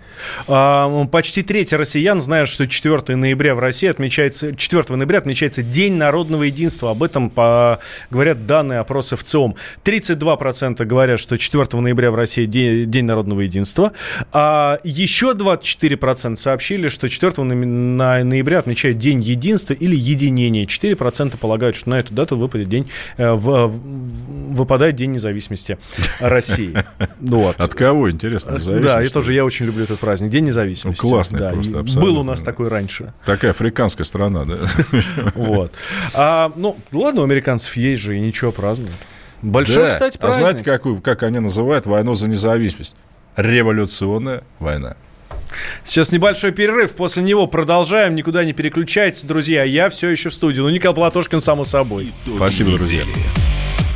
А, 0.47 1.07
почти 1.07 1.42
треть 1.42 1.73
россиян 1.73 2.21
знают, 2.21 2.49
что 2.49 2.66
4 2.66 3.16
ноября 3.16 3.54
в 3.54 3.59
России 3.59 3.88
отмечается, 3.88 4.54
4 4.54 4.97
ноября 4.97 5.18
отмечается 5.18 5.62
День 5.62 5.95
народного 5.95 6.45
единства. 6.45 6.90
Об 6.90 7.02
этом 7.02 7.30
по, 7.30 7.78
говорят 8.11 8.47
данные 8.47 8.80
опроса 8.80 9.16
в 9.16 9.23
ЦИОМ. 9.23 9.57
32% 9.85 10.85
говорят, 10.85 11.21
что 11.21 11.37
4 11.37 11.80
ноября 11.80 12.11
в 12.11 12.14
России 12.14 12.45
День, 12.45 12.90
День 12.90 13.04
народного 13.04 13.40
единства. 13.40 13.92
А 14.33 14.78
еще 14.85 15.33
24% 15.33 16.37
сообщили, 16.37 16.88
что 16.88 17.09
4 17.09 17.42
ноября 17.42 18.59
отмечают 18.59 18.99
День 18.99 19.21
единства 19.21 19.75
или 19.75 19.97
единения. 19.97 20.64
4% 20.64 21.37
полагают, 21.37 21.76
что 21.76 21.90
на 21.90 22.00
эту 22.00 22.14
дату 22.14 22.37
выпадет 22.37 22.68
день, 22.68 22.88
э, 23.16 23.33
в, 23.33 23.66
выпадает 23.68 24.95
День 24.97 25.12
независимости 25.12 25.77
России. 26.20 26.76
Ну, 27.20 27.38
вот. 27.40 27.61
От 27.61 27.75
кого, 27.75 28.11
интересно, 28.11 28.52
независимость? 28.52 28.94
Да, 28.94 29.02
и 29.02 29.08
тоже 29.08 29.32
я 29.32 29.44
очень 29.44 29.66
люблю 29.66 29.85
этот 29.85 29.99
праздник. 29.99 30.30
День 30.30 30.44
независимости. 30.44 31.02
Ну, 31.02 31.11
классный 31.11 31.40
да, 31.40 31.50
просто, 31.50 31.80
абсолютно. 31.80 32.00
Был 32.00 32.18
у 32.20 32.23
нас 32.23 32.42
такой 32.42 32.68
раньше. 32.68 33.12
Такая 33.25 33.50
африканская 33.52 34.04
страна, 34.04 34.44
да? 34.44 34.56
Вот. 35.35 35.73
А, 36.14 36.52
ну, 36.56 36.76
ладно, 36.92 37.23
у 37.23 37.25
американцев 37.25 37.76
есть 37.76 38.02
же, 38.02 38.16
и 38.16 38.20
ничего 38.20 38.52
празднуют. 38.52 38.94
Большой, 39.42 39.85
да. 39.85 39.90
кстати, 39.90 40.18
праздник. 40.18 40.38
А 40.38 40.42
знаете, 40.42 40.64
какую, 40.64 41.00
как 41.00 41.23
они 41.23 41.38
называют 41.38 41.87
войну 41.87 42.14
за 42.14 42.28
независимость? 42.28 42.97
Революционная 43.37 44.42
война. 44.58 44.97
Сейчас 45.85 46.12
небольшой 46.12 46.52
перерыв, 46.52 46.94
после 46.94 47.23
него 47.23 47.47
продолжаем, 47.47 48.14
никуда 48.14 48.44
не 48.44 48.52
переключайтесь, 48.52 49.25
друзья. 49.25 49.64
Я 49.64 49.88
все 49.88 50.08
еще 50.08 50.28
в 50.28 50.35
студии, 50.35 50.61
ну 50.61 50.68
Николай 50.68 50.94
Платошкин, 50.94 51.40
само 51.40 51.64
собой. 51.64 52.12
Спасибо, 52.37 52.73
друзья 52.73 53.04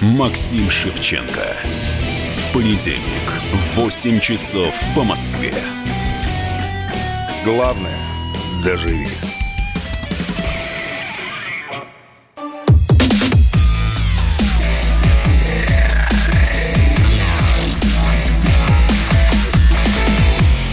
Максим 0.00 0.70
Шевченко. 0.70 1.56
В 2.36 2.52
понедельник 2.52 3.42
в 3.52 3.76
8 3.76 4.20
часов 4.20 4.74
по 4.94 5.04
Москве. 5.04 5.54
Главное– 7.44 7.98
доживи. 8.64 9.08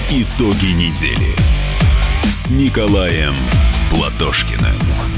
Итоги 0.09 0.71
недели 0.73 1.35
с 2.25 2.49
Николаем 2.49 3.33
Платошкиным. 3.91 5.10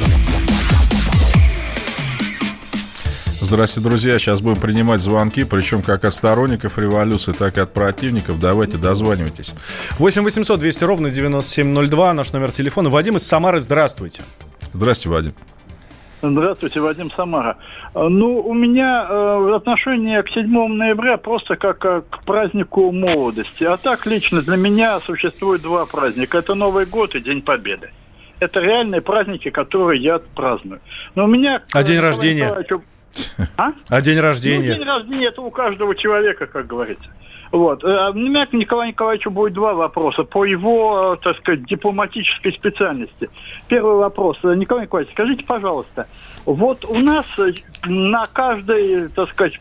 Здравствуйте, 3.53 3.87
друзья. 3.87 4.17
Сейчас 4.17 4.41
будем 4.41 4.59
принимать 4.59 4.99
звонки, 4.99 5.43
причем 5.43 5.83
как 5.83 6.05
от 6.05 6.13
сторонников 6.15 6.79
революции, 6.79 7.33
так 7.33 7.55
и 7.57 7.61
от 7.61 7.71
противников. 7.71 8.39
Давайте 8.39 8.79
дозванивайтесь. 8.79 9.53
8 9.99 10.23
800 10.23 10.59
200 10.59 10.83
ровно 10.85 11.11
9702, 11.11 12.13
наш 12.13 12.33
номер 12.33 12.49
телефона. 12.49 12.89
Вадим 12.89 13.17
из 13.17 13.27
Самары, 13.27 13.59
здравствуйте. 13.59 14.23
Здравствуйте, 14.73 15.15
Вадим. 15.15 15.33
Здравствуйте, 16.23 16.79
Вадим 16.79 17.11
Самара. 17.11 17.57
Ну, 17.93 18.39
у 18.39 18.55
меня 18.55 19.05
э, 19.07 19.55
отношение 19.55 20.23
к 20.23 20.29
7 20.29 20.47
ноября 20.49 21.17
просто 21.17 21.55
как 21.55 21.85
э, 21.85 22.01
к 22.09 22.23
празднику 22.23 22.91
молодости. 22.91 23.65
А 23.65 23.77
так 23.77 24.07
лично 24.07 24.41
для 24.41 24.57
меня 24.57 24.99
существует 25.01 25.61
два 25.61 25.85
праздника. 25.85 26.39
Это 26.39 26.55
Новый 26.55 26.87
год 26.87 27.13
и 27.13 27.19
День 27.19 27.43
Победы. 27.43 27.91
Это 28.39 28.61
реальные 28.61 29.01
праздники, 29.01 29.51
которые 29.51 30.01
я 30.01 30.19
праздную. 30.33 30.81
Но 31.13 31.25
у 31.25 31.27
меня... 31.27 31.61
А 31.71 31.83
день 31.83 31.99
рождения? 31.99 32.45
Николаевичу... 32.45 32.81
А? 33.57 33.73
А 33.89 34.01
день 34.01 34.19
рождения? 34.19 34.73
Ну, 34.73 34.79
день 34.79 34.87
рождения 34.87 35.27
это 35.27 35.41
у 35.41 35.51
каждого 35.51 35.95
человека, 35.95 36.47
как 36.47 36.67
говорится. 36.67 37.09
Вот. 37.51 37.83
Э, 37.83 38.09
у 38.09 38.13
меня 38.13 38.45
к 38.47 38.53
Николаю 38.53 38.89
Николаевичу 38.89 39.29
будет 39.29 39.53
два 39.53 39.73
вопроса 39.75 40.23
по 40.23 40.43
его, 40.43 41.15
так 41.21 41.37
сказать, 41.37 41.65
дипломатической 41.65 42.51
специальности. 42.51 43.29
Первый 43.67 43.97
вопрос. 43.97 44.37
Николай 44.43 44.85
Николаевич, 44.85 45.13
скажите, 45.13 45.43
пожалуйста, 45.43 46.07
вот 46.45 46.83
у 46.85 46.97
нас 46.97 47.25
на 47.85 48.25
каждый, 48.33 49.07
так 49.09 49.29
сказать, 49.29 49.59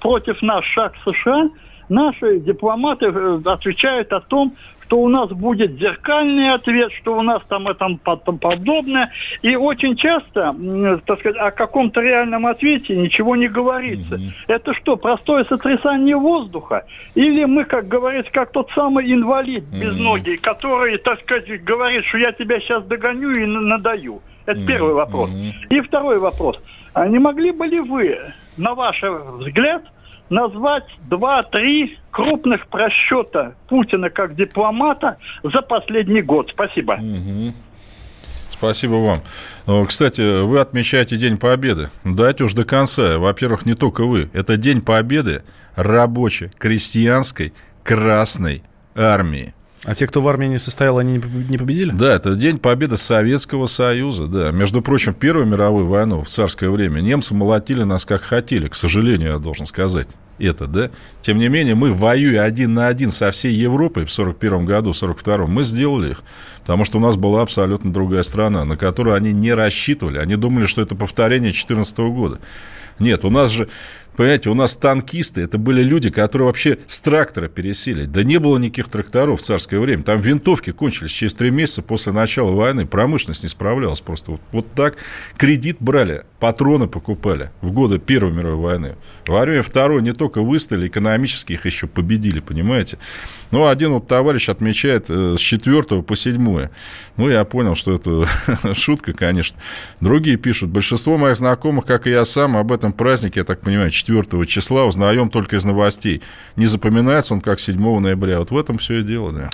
против 0.00 0.40
нас 0.40 0.64
шаг 0.64 0.94
США 1.04 1.50
наши 1.88 2.38
дипломаты 2.40 3.06
э, 3.06 3.40
отвечают 3.44 4.12
о 4.12 4.20
том, 4.20 4.56
что 4.88 5.00
у 5.00 5.08
нас 5.08 5.28
будет 5.30 5.78
зеркальный 5.78 6.50
ответ, 6.54 6.90
что 6.92 7.18
у 7.18 7.22
нас 7.22 7.42
там 7.48 7.66
потом 8.02 8.38
подобное. 8.38 9.12
И 9.42 9.54
очень 9.54 9.96
часто, 9.96 10.56
так 11.04 11.20
сказать, 11.20 11.36
о 11.38 11.50
каком-то 11.50 12.00
реальном 12.00 12.46
ответе 12.46 12.96
ничего 12.96 13.36
не 13.36 13.48
говорится. 13.48 14.14
Mm-hmm. 14.14 14.30
Это 14.48 14.72
что, 14.72 14.96
простое 14.96 15.44
сотрясание 15.44 16.16
воздуха? 16.16 16.86
Или 17.14 17.44
мы, 17.44 17.64
как 17.64 17.86
говорится, 17.86 18.32
как 18.32 18.50
тот 18.52 18.70
самый 18.74 19.12
инвалид 19.12 19.64
mm-hmm. 19.64 19.78
без 19.78 19.98
ноги, 19.98 20.36
который, 20.36 20.96
так 20.96 21.20
сказать, 21.20 21.62
говорит, 21.62 22.04
что 22.06 22.16
я 22.16 22.32
тебя 22.32 22.58
сейчас 22.60 22.82
догоню 22.84 23.30
и 23.32 23.44
надаю? 23.44 24.22
Это 24.46 24.58
mm-hmm. 24.58 24.66
первый 24.66 24.94
вопрос. 24.94 25.28
Mm-hmm. 25.28 25.52
И 25.68 25.80
второй 25.82 26.18
вопрос. 26.18 26.58
А 26.94 27.06
не 27.06 27.18
могли 27.18 27.52
бы 27.52 27.66
ли 27.66 27.80
вы, 27.80 28.18
на 28.56 28.74
ваш 28.74 29.02
взгляд, 29.02 29.82
назвать 30.30 30.84
два-три 31.08 31.98
крупных 32.10 32.66
просчета 32.68 33.54
Путина 33.68 34.10
как 34.10 34.34
дипломата 34.34 35.18
за 35.42 35.62
последний 35.62 36.22
год. 36.22 36.50
Спасибо. 36.50 36.98
Спасибо 38.50 38.94
вам. 38.94 39.20
Ну, 39.66 39.86
кстати, 39.86 40.42
вы 40.42 40.58
отмечаете 40.58 41.16
День 41.16 41.38
Победы. 41.38 41.90
Дайте 42.04 42.44
уж 42.44 42.54
до 42.54 42.64
конца. 42.64 43.18
Во-первых, 43.18 43.66
не 43.66 43.74
только 43.74 44.04
вы. 44.04 44.30
Это 44.32 44.56
День 44.56 44.80
Победы 44.80 45.44
рабочей, 45.76 46.50
крестьянской, 46.58 47.52
красной 47.84 48.64
армии. 48.96 49.54
А 49.84 49.94
те, 49.94 50.06
кто 50.08 50.20
в 50.20 50.28
армии 50.28 50.46
не 50.46 50.58
состоял, 50.58 50.98
они 50.98 51.14
не 51.48 51.56
победили? 51.56 51.92
Да, 51.92 52.14
это 52.14 52.34
день 52.34 52.58
победы 52.58 52.96
Советского 52.96 53.66
Союза, 53.66 54.26
да. 54.26 54.50
Между 54.50 54.82
прочим, 54.82 55.14
Первую 55.14 55.46
мировую 55.46 55.86
войну 55.86 56.22
в 56.22 56.28
царское 56.28 56.68
время 56.68 57.00
немцы 57.00 57.34
молотили 57.34 57.84
нас 57.84 58.04
как 58.04 58.22
хотели, 58.22 58.68
к 58.68 58.74
сожалению, 58.74 59.32
я 59.32 59.38
должен 59.38 59.66
сказать. 59.66 60.08
это, 60.38 60.66
да? 60.66 60.90
Тем 61.22 61.38
не 61.38 61.48
менее, 61.48 61.76
мы, 61.76 61.94
воюя 61.94 62.42
один 62.42 62.74
на 62.74 62.88
один 62.88 63.10
со 63.10 63.30
всей 63.30 63.54
Европой 63.54 64.04
в 64.04 64.10
41 64.10 64.64
году, 64.64 64.92
в 64.92 64.96
42 64.96 65.46
мы 65.46 65.62
сделали 65.62 66.10
их. 66.10 66.22
Потому 66.60 66.84
что 66.84 66.98
у 66.98 67.00
нас 67.00 67.16
была 67.16 67.42
абсолютно 67.42 67.92
другая 67.92 68.22
страна, 68.22 68.64
на 68.64 68.76
которую 68.76 69.14
они 69.14 69.32
не 69.32 69.54
рассчитывали. 69.54 70.18
Они 70.18 70.34
думали, 70.34 70.66
что 70.66 70.82
это 70.82 70.96
повторение 70.96 71.50
2014 71.52 71.98
года. 71.98 72.40
Нет, 72.98 73.24
у 73.24 73.30
нас 73.30 73.50
же 73.52 73.68
Понимаете, 74.18 74.50
у 74.50 74.54
нас 74.54 74.76
танкисты, 74.76 75.42
это 75.42 75.58
были 75.58 75.80
люди, 75.80 76.10
которые 76.10 76.46
вообще 76.46 76.78
с 76.88 77.00
трактора 77.00 77.46
пересели. 77.46 78.04
Да 78.04 78.24
не 78.24 78.38
было 78.38 78.58
никаких 78.58 78.88
тракторов 78.88 79.40
в 79.40 79.44
царское 79.44 79.78
время. 79.78 80.02
Там 80.02 80.18
винтовки 80.18 80.72
кончились 80.72 81.12
через 81.12 81.34
три 81.34 81.52
месяца 81.52 81.82
после 81.82 82.10
начала 82.10 82.50
войны. 82.50 82.84
Промышленность 82.84 83.44
не 83.44 83.48
справлялась 83.48 84.00
просто. 84.00 84.32
Вот, 84.32 84.40
вот 84.50 84.72
так 84.72 84.96
кредит 85.36 85.76
брали, 85.78 86.24
патроны 86.40 86.88
покупали 86.88 87.52
в 87.60 87.70
годы 87.70 88.00
Первой 88.00 88.32
мировой 88.32 88.56
войны. 88.56 88.96
Во 89.28 89.40
время 89.42 89.62
Второй 89.62 90.02
не 90.02 90.12
только 90.12 90.42
выстояли, 90.42 90.88
экономически 90.88 91.52
их 91.52 91.64
еще 91.64 91.86
победили, 91.86 92.40
понимаете. 92.40 92.98
Ну, 93.52 93.68
один 93.68 93.92
вот 93.92 94.08
товарищ 94.08 94.48
отмечает 94.48 95.06
э, 95.08 95.36
с 95.38 95.40
4 95.40 96.02
по 96.02 96.16
7. 96.16 96.68
Ну, 97.16 97.30
я 97.30 97.44
понял, 97.44 97.76
что 97.76 97.94
это 97.94 98.26
шутка, 98.74 99.12
конечно. 99.12 99.56
Другие 100.00 100.36
пишут, 100.36 100.70
большинство 100.70 101.16
моих 101.16 101.36
знакомых, 101.36 101.86
как 101.86 102.08
и 102.08 102.10
я 102.10 102.24
сам, 102.24 102.56
об 102.56 102.72
этом 102.72 102.92
празднике, 102.92 103.40
я 103.40 103.44
так 103.44 103.60
понимаю, 103.60 103.90
4 103.90 104.07
числа 104.46 104.84
узнаем 104.84 105.30
только 105.30 105.56
из 105.56 105.64
новостей. 105.64 106.22
Не 106.56 106.66
запоминается 106.66 107.34
он 107.34 107.40
как 107.40 107.60
7 107.60 107.98
ноября. 108.00 108.40
Вот 108.40 108.50
в 108.50 108.58
этом 108.58 108.78
все 108.78 109.00
и 109.00 109.02
дело, 109.02 109.32
да. 109.32 109.50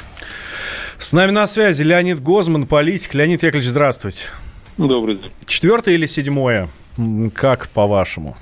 С 0.98 1.12
нами 1.12 1.32
на 1.32 1.46
связи 1.46 1.82
Леонид 1.82 2.20
Гозман, 2.20 2.66
политик. 2.66 3.14
Леонид 3.14 3.42
Яковлевич, 3.42 3.70
здравствуйте. 3.70 4.26
Добрый 4.78 5.16
день. 5.16 5.30
Четвертое 5.46 5.94
или 5.94 6.06
седьмое? 6.06 6.68
Как 7.34 7.68
по-вашему? 7.68 8.36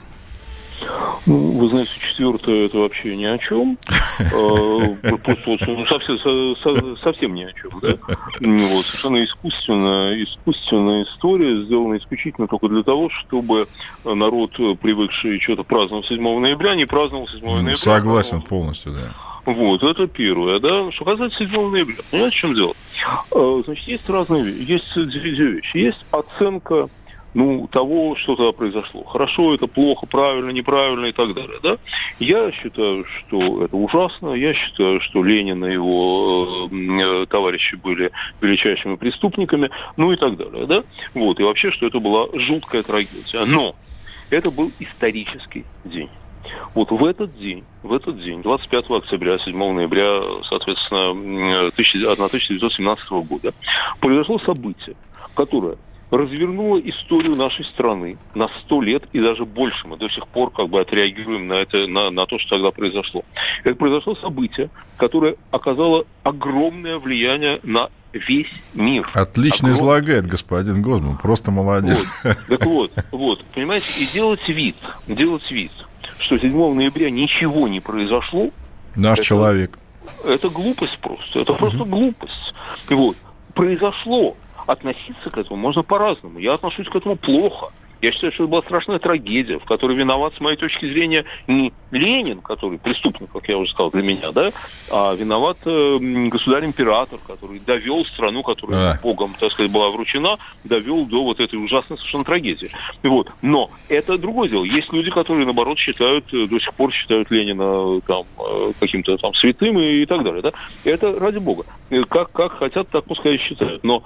Ну, 1.27 1.59
вы 1.59 1.69
знаете, 1.69 1.91
четвертое 2.01 2.67
это 2.67 2.79
вообще 2.79 3.17
ни 3.17 3.25
о 3.25 3.39
чем. 3.39 3.79
А, 4.19 4.25
ну, 4.25 5.87
совсем, 5.87 6.97
совсем 7.03 7.35
ни 7.35 7.45
о 7.45 7.53
чем. 7.53 7.71
Да? 7.81 7.97
Вот, 8.41 8.85
совершенно 8.85 9.25
искусственная, 9.25 10.23
искусственная 10.23 11.05
история, 11.05 11.65
сделана 11.65 11.97
исключительно 11.97 12.47
только 12.47 12.69
для 12.69 12.83
того, 12.83 13.09
чтобы 13.11 13.67
народ, 14.05 14.53
привыкший 14.81 15.41
что-то 15.41 15.65
праздновать 15.65 16.07
7 16.07 16.23
ноября, 16.41 16.75
не 16.75 16.85
праздновал 16.85 17.27
7 17.27 17.41
ноября. 17.41 17.77
Согласен 17.77 18.43
полностью, 18.43 18.93
да. 18.93 19.15
Вот, 19.45 19.83
это 19.83 20.07
первое, 20.07 20.61
да. 20.61 20.93
Что 20.93 21.05
касается 21.05 21.39
7 21.39 21.71
ноября, 21.71 21.97
понимаете, 22.11 22.37
в 22.37 22.41
чем 22.41 22.55
дело? 22.55 22.75
А, 23.33 23.63
значит, 23.65 23.89
есть 23.89 24.09
разные 24.09 24.45
вещи, 24.45 24.71
есть 24.71 24.95
две 24.95 25.31
вещи. 25.31 25.77
Есть 25.77 26.05
оценка 26.11 26.89
ну, 27.35 27.67
того, 27.67 28.15
что 28.17 28.37
тогда 28.37 28.53
произошло. 28.53 29.05
Хорошо, 29.05 29.55
это 29.55 29.67
плохо, 29.67 30.07
правильно, 30.07 30.51
неправильно 30.51 31.07
и 31.07 31.13
так 31.13 31.35
далее. 31.35 31.59
Да? 31.63 31.79
Я 32.19 32.53
считаю, 32.53 33.05
что 33.05 33.65
это 33.65 33.77
ужасно. 33.77 34.35
Я 34.35 34.55
считаю, 34.55 35.01
что 35.01 35.23
Ленин 35.23 35.65
и 35.65 35.73
его 35.73 36.69
э, 36.71 37.27
товарищи 37.27 37.77
были 37.77 38.11
величайшими 38.41 38.97
преступниками, 38.97 39.71
ну 39.97 40.13
и 40.13 40.17
так 40.17 40.37
далее. 40.37 40.67
Да? 40.67 40.85
Вот, 41.15 41.41
и 41.41 41.43
вообще, 41.43 41.71
что 41.71 41.87
это 41.87 42.01
была 42.01 42.27
жуткая 42.35 42.83
трагедия. 42.83 43.45
Но 43.47 43.75
это 44.31 44.51
был 44.51 44.71
исторический 44.79 45.65
день. 45.85 46.11
Вот 46.75 46.91
в 46.91 47.05
этот 47.05 47.39
день, 47.39 47.65
в 47.83 47.93
этот 47.93 48.21
день, 48.21 48.43
25 48.43 48.91
октября, 48.91 49.39
7 49.39 49.57
ноября, 49.57 50.43
соответственно, 50.49 51.69
1917 51.69 53.11
года, 53.11 53.55
произошло 54.01 54.39
событие, 54.41 54.97
которое 55.35 55.77
развернула 56.13 56.79
историю 56.79 57.35
нашей 57.37 57.65
страны 57.65 58.19
на 58.35 58.49
сто 58.61 58.83
лет 58.83 59.05
и 59.13 59.21
даже 59.21 59.47
больше. 59.47 59.89
Мы 59.89 59.97
до 59.97 60.11
сих 60.11 60.29
пор 60.29 60.51
как 60.51 60.69
бы 60.69 60.79
отреагируем 60.79 61.49
на 61.49 61.55
это, 61.55 61.87
на, 61.87 62.11
на 62.11 62.27
то, 62.27 62.39
что 62.39 62.51
тогда 62.57 62.71
произошло. 62.71 63.25
Это 63.65 63.75
произошло 63.77 64.15
событие, 64.17 64.69
которое 64.99 65.37
оказало 65.51 66.05
огромное 66.23 66.99
влияние 66.99 67.61
на 67.63 67.89
весь 68.13 68.53
мир. 68.75 69.09
Отлично 69.15 69.69
Огром... 69.69 69.79
излагает 69.79 70.27
господин 70.27 70.83
Гозман, 70.83 71.17
просто 71.17 71.51
молодец. 71.51 72.23
Вот. 72.23 72.47
Так 72.47 72.67
вот, 72.67 72.93
вот, 73.11 73.45
понимаете, 73.55 74.05
и 74.05 74.07
делать 74.13 74.47
вид, 74.49 74.77
делать 75.07 75.51
вид, 75.51 75.73
что 76.19 76.39
7 76.39 76.75
ноября 76.75 77.11
ничего 77.11 77.69
не 77.69 77.81
произошло. 77.81 78.51
Наш 78.97 79.19
это, 79.19 79.27
человек. 79.27 79.79
Это 80.25 80.51
глупость 80.51 80.99
просто, 80.99 81.41
это 81.41 81.55
просто 81.55 81.85
глупость. 81.85 82.55
И 82.91 82.95
вот, 82.95 83.17
произошло, 83.55 84.37
относиться 84.67 85.31
к 85.31 85.39
этому 85.39 85.57
можно 85.57 85.83
по-разному. 85.83 86.39
Я 86.39 86.55
отношусь 86.55 86.89
к 86.89 86.95
этому 86.95 87.17
плохо. 87.17 87.71
Я 88.03 88.11
считаю, 88.11 88.33
что 88.33 88.43
это 88.43 88.51
была 88.51 88.63
страшная 88.63 88.99
трагедия, 88.99 89.61
в 89.61 89.65
которой 89.65 89.97
виноват, 89.97 90.35
с 90.35 90.41
моей 90.41 90.57
точки 90.57 90.87
зрения, 90.87 91.25
не 91.47 91.73
Ленин, 91.93 92.41
который 92.41 92.79
преступник, 92.79 93.31
как 93.31 93.49
я 93.49 93.57
уже 93.57 93.71
сказал, 93.71 93.93
для 93.93 94.03
меня, 94.03 94.33
да, 94.33 94.51
а 94.91 95.15
виноват 95.15 95.59
э, 95.67 95.99
государь-император, 96.29 97.21
который 97.25 97.61
довел 97.61 98.05
страну, 98.07 98.43
которая 98.43 98.95
а. 98.95 99.01
Богом, 99.01 99.37
так 99.39 99.53
сказать, 99.53 99.71
была 99.71 99.91
вручена, 99.91 100.37
довел 100.65 101.07
до 101.07 101.23
вот 101.23 101.39
этой 101.39 101.65
ужасной 101.65 101.97
совершенно 101.97 102.25
трагедии. 102.25 102.71
Вот. 103.05 103.31
Но 103.41 103.71
это 103.89 104.19
другое 104.19 104.49
дело. 104.49 104.65
Есть 104.65 104.93
люди, 104.93 105.13
которые, 105.13 105.45
наоборот, 105.45 105.79
считают, 105.79 106.25
э, 106.35 106.49
до 106.49 106.59
сих 106.59 106.75
пор 106.75 106.93
считают 106.93 107.31
Ленина 107.31 108.01
там, 108.01 108.25
э, 108.41 108.73
каким-то 108.81 109.17
там 109.17 109.33
святым 109.35 109.79
и, 109.79 110.03
и 110.03 110.07
так 110.07 110.25
далее. 110.25 110.43
Да? 110.43 110.53
Это 110.83 111.17
ради 111.21 111.39
Бога. 111.39 111.67
Э, 111.91 112.03
как, 112.03 112.33
как 112.33 112.59
хотят, 112.59 112.89
так 112.89 113.05
пускай 113.05 113.39
считают. 113.39 113.85
Но 113.85 114.03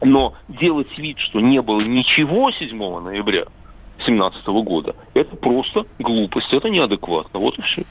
но 0.00 0.34
делать 0.48 0.96
вид, 0.98 1.18
что 1.18 1.40
не 1.40 1.60
было 1.62 1.80
ничего 1.80 2.50
7 2.50 2.76
ноября 3.00 3.44
2017 3.98 4.46
года, 4.64 4.94
это 5.14 5.36
просто 5.36 5.84
глупость, 5.98 6.52
это 6.52 6.68
неадекватно. 6.68 7.40
Вот 7.40 7.58
и 7.58 7.62
все. 7.62 7.84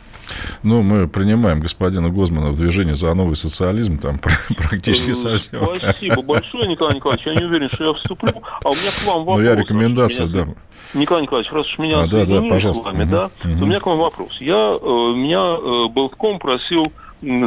Ну, 0.63 0.81
мы 0.81 1.07
принимаем 1.07 1.59
господина 1.59 2.09
Гозмана 2.09 2.51
в 2.51 2.57
движение 2.57 2.95
за 2.95 3.13
новый 3.13 3.35
социализм, 3.35 3.97
там 3.97 4.19
практически 4.57 5.11
э, 5.11 5.15
совсем. 5.15 5.65
Спасибо 5.77 6.21
большое, 6.21 6.67
Николай 6.67 6.95
Николаевич. 6.95 7.25
Я 7.25 7.35
не 7.35 7.43
уверен, 7.43 7.69
что 7.73 7.83
я 7.83 7.93
вступлю. 7.93 8.41
А 8.63 8.69
у 8.69 8.73
меня 8.73 8.91
к 8.91 9.07
вам 9.07 9.25
вопрос. 9.25 9.37
Ну, 9.37 9.43
я 9.43 9.55
рекомендацию 9.55 10.27
да. 10.27 10.47
Николай 10.93 11.23
Николаевич, 11.23 11.51
раз 11.51 11.65
уж 11.65 11.79
меня 11.79 12.01
а, 12.01 12.07
да, 12.07 12.25
да, 12.25 12.41
пожалуйста. 12.41 12.83
с 12.83 12.85
вами, 12.85 13.03
угу. 13.03 13.11
да, 13.11 13.25
угу. 13.25 13.57
то 13.57 13.63
у 13.63 13.67
меня 13.67 13.79
к 13.79 13.85
вам 13.85 13.97
вопрос. 13.97 14.37
Я, 14.39 14.77
э, 14.79 14.85
меня 15.15 15.57
э, 15.57 15.93
Белтком 15.93 16.39
просил 16.39 16.91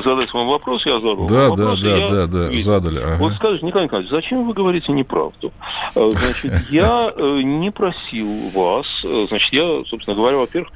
задать 0.02 0.32
вам 0.32 0.48
вопрос, 0.48 0.84
я 0.86 0.94
задал. 0.94 1.26
Да, 1.26 1.50
да, 1.50 1.76
да, 1.76 2.08
да, 2.08 2.26
да, 2.26 2.56
задали. 2.56 2.98
Ага. 2.98 3.16
Вот 3.18 3.34
скажите, 3.34 3.66
Николай 3.66 3.86
Николаевич, 3.86 4.10
зачем 4.10 4.46
вы 4.46 4.54
говорите 4.54 4.92
неправду? 4.92 5.52
Э, 5.94 6.08
значит, 6.08 6.70
я 6.70 7.10
э, 7.16 7.40
не 7.42 7.70
просил 7.70 8.50
вас, 8.54 8.86
э, 9.04 9.26
значит, 9.28 9.52
я, 9.52 9.82
собственно 9.86 10.16
говоря, 10.16 10.38
во-первых, 10.38 10.72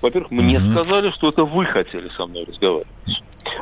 во-первых, 0.00 0.30
мне 0.30 0.58
сказали, 0.58 1.10
что 1.12 1.28
это 1.28 1.44
вы 1.44 1.64
хотели 1.64 2.08
со 2.16 2.26
мной 2.26 2.44
разговаривать. 2.44 2.86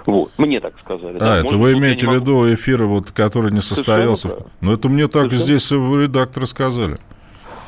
Вот, 0.06 0.32
мне 0.38 0.60
так 0.60 0.74
сказали. 0.80 1.16
А, 1.16 1.20
да. 1.20 1.38
это 1.38 1.56
вы 1.56 1.74
имеете 1.74 2.08
в 2.08 2.12
виду 2.12 2.52
эфир, 2.52 2.84
вот, 2.84 3.10
который 3.12 3.52
не 3.52 3.60
состоялся? 3.60 4.46
Ну, 4.60 4.72
это 4.72 4.88
мне 4.88 5.06
так 5.06 5.30
Совершенно. 5.30 5.58
здесь 5.58 5.70
редакторы 5.70 6.46
сказали. 6.46 6.96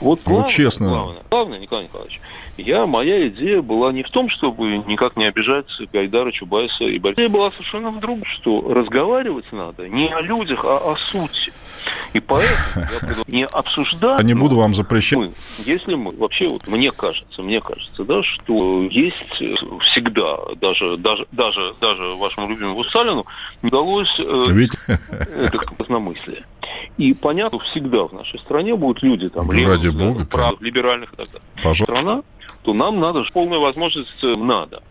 Вот 0.01 0.21
главное, 0.25 0.47
ну, 0.47 0.49
честно. 0.49 0.89
Главное, 0.89 1.23
главное, 1.31 1.59
Николай 1.59 1.85
Николаевич, 1.85 2.21
я, 2.61 2.87
моя 2.87 3.29
идея 3.29 3.63
была 3.63 3.93
не 3.93 4.03
в 4.03 4.11
том, 4.11 4.29
чтобы 4.29 4.79
никак 4.87 5.17
не 5.17 5.25
обижать 5.25 5.67
Гайдара, 5.93 6.33
Чубайса 6.33 6.85
и 6.85 6.99
Бориса. 6.99 7.21
Идея 7.21 7.29
была 7.29 7.51
совершенно 7.51 7.91
в 7.91 8.01
другом, 8.01 8.25
что 8.25 8.73
разговаривать 8.73 9.51
надо 9.53 9.89
не 9.89 10.09
о 10.09 10.21
людях, 10.21 10.65
а 10.65 10.93
о 10.93 10.97
сути. 10.97 11.53
И 12.13 12.21
поэтому 12.21 12.87
я 13.27 13.39
не 13.39 13.47
обсуждаю. 13.47 14.19
Я 14.19 14.25
не 14.25 14.35
буду 14.35 14.57
вам 14.57 14.75
запрещать. 14.75 15.19
Мы, 15.19 15.33
если 15.65 15.95
мы, 15.95 16.11
вообще, 16.17 16.49
вот 16.49 16.67
мне 16.67 16.91
кажется, 16.91 17.43
мне 17.43 17.61
кажется, 17.61 18.05
да, 18.05 18.23
что 18.23 18.83
есть 18.85 19.17
всегда, 19.33 20.39
даже, 20.61 20.97
даже, 20.97 21.27
даже, 21.33 21.75
даже 21.81 22.03
вашему 22.17 22.49
любимому 22.49 22.85
Сталину 22.85 23.27
не 23.63 23.69
удалось 23.69 24.15
э, 24.19 24.41
Ведь... 24.49 24.73
это 24.89 25.59
разномыслие. 25.79 26.45
И 26.99 27.15
понятно, 27.15 27.59
всегда 27.61 28.05
в 28.05 28.13
нашей 28.13 28.39
стране 28.41 28.75
будут 28.77 29.03
люди 29.03 29.29
там 29.29 29.51
Ради 29.51 29.87
левых, 29.87 29.95
Бога, 29.95 30.25
прав, 30.27 30.61
либеральных 30.61 31.13
и 31.13 31.17
так 31.17 31.27
далее. 31.27 31.43
Пожалуйста. 31.57 31.85
Страна, 31.85 32.23
то 32.63 32.75
нам 32.75 33.01
надо 33.01 33.25
полная 33.33 33.59
возможность 33.59 34.23
э, 34.23 34.35
надо 34.37 34.83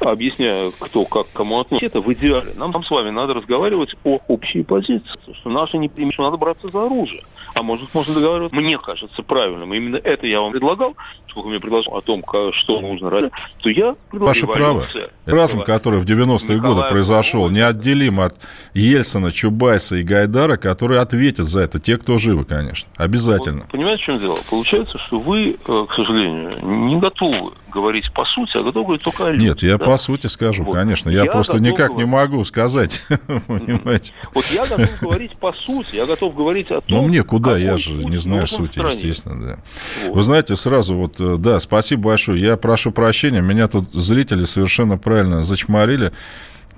объясняю, 0.00 0.72
кто 0.78 1.04
как 1.04 1.26
кому 1.32 1.60
относится. 1.60 1.86
Это 1.86 2.00
в 2.00 2.12
идеале. 2.12 2.52
Нам, 2.56 2.70
нам 2.70 2.84
с 2.84 2.90
вами 2.90 3.10
надо 3.10 3.34
разговаривать 3.34 3.94
о 4.04 4.18
общей 4.28 4.62
позиции, 4.62 5.08
что 5.34 5.50
наши 5.50 5.78
не 5.78 5.88
примет, 5.88 6.14
что 6.14 6.24
надо 6.24 6.36
браться 6.36 6.68
за 6.68 6.86
оружие. 6.86 7.22
А 7.54 7.62
может, 7.62 7.92
можно 7.94 8.14
договариваться, 8.14 8.56
мне 8.56 8.78
кажется, 8.78 9.22
правильным. 9.22 9.72
Именно 9.74 9.96
это 9.96 10.26
я 10.26 10.40
вам 10.40 10.52
предлагал, 10.52 10.94
сколько 11.30 11.48
мне 11.48 11.60
предложил 11.60 11.96
о 11.96 12.02
том, 12.02 12.22
что 12.52 12.80
нужно 12.80 13.10
ранее, 13.10 13.30
то 13.60 13.70
я 13.70 13.96
предлагал. 14.10 14.28
Ваше 14.28 14.46
право. 14.46 14.86
Разум, 15.26 15.62
который 15.62 16.00
в 16.00 16.04
90-е 16.04 16.60
годы 16.60 16.82
произошел, 16.88 17.48
неотделим 17.48 18.20
от 18.20 18.36
Ельцина, 18.74 19.32
Чубайса 19.32 19.96
и 19.96 20.02
Гайдара, 20.02 20.56
которые 20.56 21.00
ответят 21.00 21.46
за 21.46 21.62
это, 21.62 21.80
те, 21.80 21.96
кто 21.96 22.18
живы, 22.18 22.44
конечно. 22.44 22.88
Обязательно. 22.96 23.62
Вот, 23.62 23.70
понимаете, 23.72 24.02
в 24.02 24.06
чем 24.06 24.18
дело? 24.18 24.36
Получается, 24.48 24.98
что 24.98 25.18
вы, 25.18 25.56
э, 25.66 25.86
к 25.88 25.94
сожалению, 25.94 26.64
не 26.86 26.96
готовы 26.96 27.52
говорить 27.78 28.12
по 28.12 28.24
сути, 28.24 28.56
а 28.56 28.62
готов 28.62 28.86
говорить 28.86 29.04
только 29.04 29.26
о 29.26 29.30
людях. 29.30 29.46
Нет, 29.46 29.62
я 29.62 29.78
да? 29.78 29.84
по 29.84 29.96
сути 29.96 30.26
скажу, 30.26 30.64
вот. 30.64 30.74
конечно. 30.74 31.10
Я, 31.10 31.24
я 31.24 31.30
просто 31.30 31.58
никак 31.58 31.90
говорить... 31.90 31.98
не 31.98 32.04
могу 32.04 32.44
сказать, 32.44 33.06
понимаете. 33.46 34.12
Вот 34.34 34.44
я 34.46 34.64
готов 34.66 35.00
говорить 35.00 35.38
по 35.38 35.52
сути, 35.52 35.96
я 35.96 36.06
готов 36.06 36.34
говорить 36.34 36.70
о 36.70 36.80
том... 36.80 36.82
Ну, 36.88 37.02
мне 37.08 37.22
куда, 37.22 37.56
я 37.56 37.76
же 37.76 37.92
не 37.92 38.16
знаю 38.16 38.46
сути, 38.46 38.80
естественно, 38.84 39.58
да. 40.04 40.10
Вы 40.12 40.22
знаете, 40.22 40.56
сразу 40.56 40.94
вот, 40.94 41.20
э, 41.20 41.36
да, 41.38 41.60
спасибо 41.60 42.02
большое. 42.02 42.40
Я 42.40 42.56
прошу 42.56 42.90
прощения, 42.90 43.40
меня 43.40 43.68
тут 43.68 43.92
зрители 43.92 44.44
совершенно 44.44 44.98
правильно 44.98 45.42
зачморили. 45.42 46.12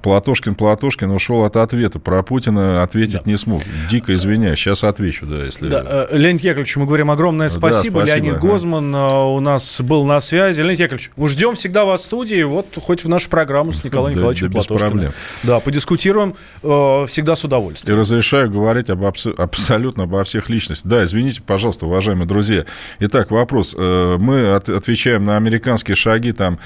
Платошкин 0.03 0.55
Платошкин 0.55 1.11
ушел 1.11 1.45
от 1.45 1.57
ответа. 1.57 1.99
Про 1.99 2.23
Путина 2.23 2.83
ответить 2.83 3.17
да. 3.17 3.23
не 3.25 3.37
смог. 3.37 3.63
Дико 3.91 4.15
извиняюсь. 4.15 4.59
Сейчас 4.59 4.85
отвечу, 4.85 5.27
да, 5.27 5.45
если... 5.45 5.69
Да. 5.69 6.07
Э, 6.11 6.17
Леонид 6.17 6.43
Яковлевич, 6.43 6.77
мы 6.77 6.87
говорим 6.87 7.11
огромное 7.11 7.49
спасибо. 7.49 8.01
Да, 8.01 8.07
спасибо 8.07 8.19
Леонид 8.27 8.37
ага. 8.37 8.49
Гозман 8.49 8.95
э, 8.95 9.15
у 9.15 9.41
нас 9.41 9.81
был 9.81 10.05
на 10.05 10.21
связи. 10.21 10.61
Леонид 10.61 10.81
Яковлевич, 10.81 11.11
мы 11.17 11.29
ждем 11.29 11.55
всегда 11.55 11.85
вас 11.85 12.03
в 12.03 12.05
студии. 12.05 12.43
Вот 12.43 12.77
хоть 12.81 13.05
в 13.05 13.09
нашу 13.09 13.29
программу 13.31 13.73
с 13.73 13.85
Николаем 13.85 14.15
да, 14.15 14.21
Николаевичем 14.21 14.49
да, 14.49 14.53
Платошкиным. 14.53 14.81
без 14.81 14.91
проблем. 14.91 15.13
Да, 15.43 15.61
подискутируем 15.61 16.35
э, 16.63 17.05
всегда 17.07 17.35
с 17.35 17.45
удовольствием. 17.45 17.97
И 17.97 18.01
разрешаю 18.01 18.51
говорить 18.51 18.91
об 18.91 19.05
абс- 19.05 19.27
абсолютно 19.27 20.05
обо 20.05 20.25
всех 20.25 20.49
личностях. 20.49 20.91
Да, 20.91 21.05
извините, 21.05 21.43
пожалуйста, 21.43 21.87
уважаемые 21.87 22.27
друзья. 22.27 22.65
Итак, 22.99 23.31
вопрос. 23.31 23.75
Мы 23.77 24.55
от- 24.55 24.69
отвечаем 24.69 25.25
на 25.25 25.37
американские 25.37 25.95
шаги 25.95 26.33
там 26.33 26.59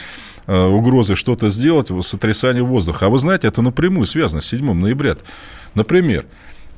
угрозы 0.47 1.15
что-то 1.15 1.49
сделать, 1.49 1.91
сотрясание 2.05 2.63
воздуха. 2.63 3.07
А 3.07 3.09
вы 3.09 3.19
знаете, 3.19 3.49
это 3.49 3.63
напрямую 3.63 4.07
связано 4.07 4.41
с 4.41 4.47
7 4.47 4.73
ноября. 4.73 5.17
Например, 5.75 6.25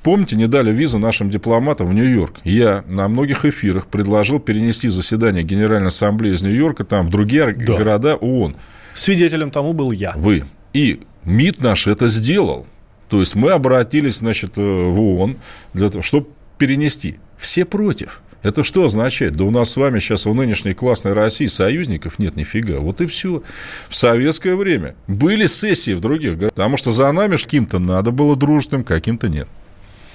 Помните, 0.07 0.37
не 0.37 0.47
дали 0.47 0.71
визы 0.71 0.99
нашим 1.01 1.31
дипломатам 1.31 1.89
в 1.89 1.93
Нью-Йорк. 1.93 2.37
Я 2.45 2.85
на 2.87 3.09
многих 3.09 3.45
эфирах 3.45 3.89
предложил 3.89 4.39
перенести 4.39 4.89
заседание 4.89 5.43
Генеральной 5.43 5.89
Ассамблеи 5.89 6.33
из 6.33 6.45
Нью-Йорка 6.45 6.85
там, 6.85 7.09
в 7.09 7.11
другие 7.11 7.53
да. 7.53 7.75
города 7.77 8.15
ООН. 8.15 8.55
Свидетелем 8.95 9.51
тому 9.51 9.73
был 9.73 9.91
я. 9.91 10.13
Вы. 10.15 10.45
И 10.73 11.01
МИД 11.25 11.61
наш 11.61 11.89
это 11.89 12.07
сделал. 12.07 12.69
То 13.09 13.19
есть 13.19 13.35
мы 13.35 13.51
обратились, 13.51 14.19
значит, 14.19 14.57
э, 14.59 14.61
в 14.61 15.01
ООН, 15.01 15.39
для 15.75 15.89
того, 15.89 16.03
чтобы 16.03 16.29
перенести. 16.57 17.19
Все 17.37 17.65
против. 17.65 18.23
Это 18.47 18.63
что 18.63 18.85
означает? 18.85 19.35
Да 19.35 19.43
у 19.43 19.51
нас 19.51 19.71
с 19.71 19.77
вами 19.77 19.99
сейчас 19.99 20.25
в 20.25 20.33
нынешней 20.33 20.73
классной 20.73 21.15
России 21.15 21.47
союзников 21.47 22.21
нет 22.21 22.37
нифига. 22.37 22.79
Вот 22.79 23.01
и 23.01 23.07
все. 23.07 23.43
В 23.89 23.97
советское 23.97 24.55
время 24.55 24.95
были 25.09 25.47
сессии 25.47 25.95
в 25.95 26.01
других 26.01 26.35
городах, 26.35 26.53
потому 26.53 26.77
что 26.77 26.93
за 26.93 27.11
нами 27.11 27.35
каким-то 27.35 27.81
надо 27.81 28.13
было 28.13 28.37
дружественным, 28.37 28.85
каким-то 28.85 29.29
нет. 29.29 29.49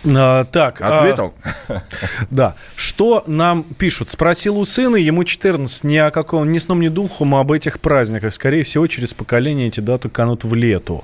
А, 0.05 0.43
так. 0.45 0.81
А, 0.81 0.99
Ответил? 0.99 1.33
А, 1.69 1.81
да. 2.31 2.55
Что 2.75 3.23
нам 3.27 3.63
пишут? 3.63 4.09
Спросил 4.09 4.57
у 4.57 4.65
сына, 4.65 4.95
ему 4.95 5.23
14, 5.23 5.83
ни 5.83 5.97
о 5.97 6.11
каком, 6.11 6.51
ни 6.51 6.57
сном, 6.57 6.79
ни 6.79 6.87
духом 6.87 7.35
об 7.35 7.51
этих 7.51 7.79
праздниках. 7.79 8.33
Скорее 8.33 8.63
всего, 8.63 8.87
через 8.87 9.13
поколение 9.13 9.67
эти 9.67 9.79
даты 9.79 10.09
канут 10.09 10.43
в 10.43 10.53
лету. 10.53 11.03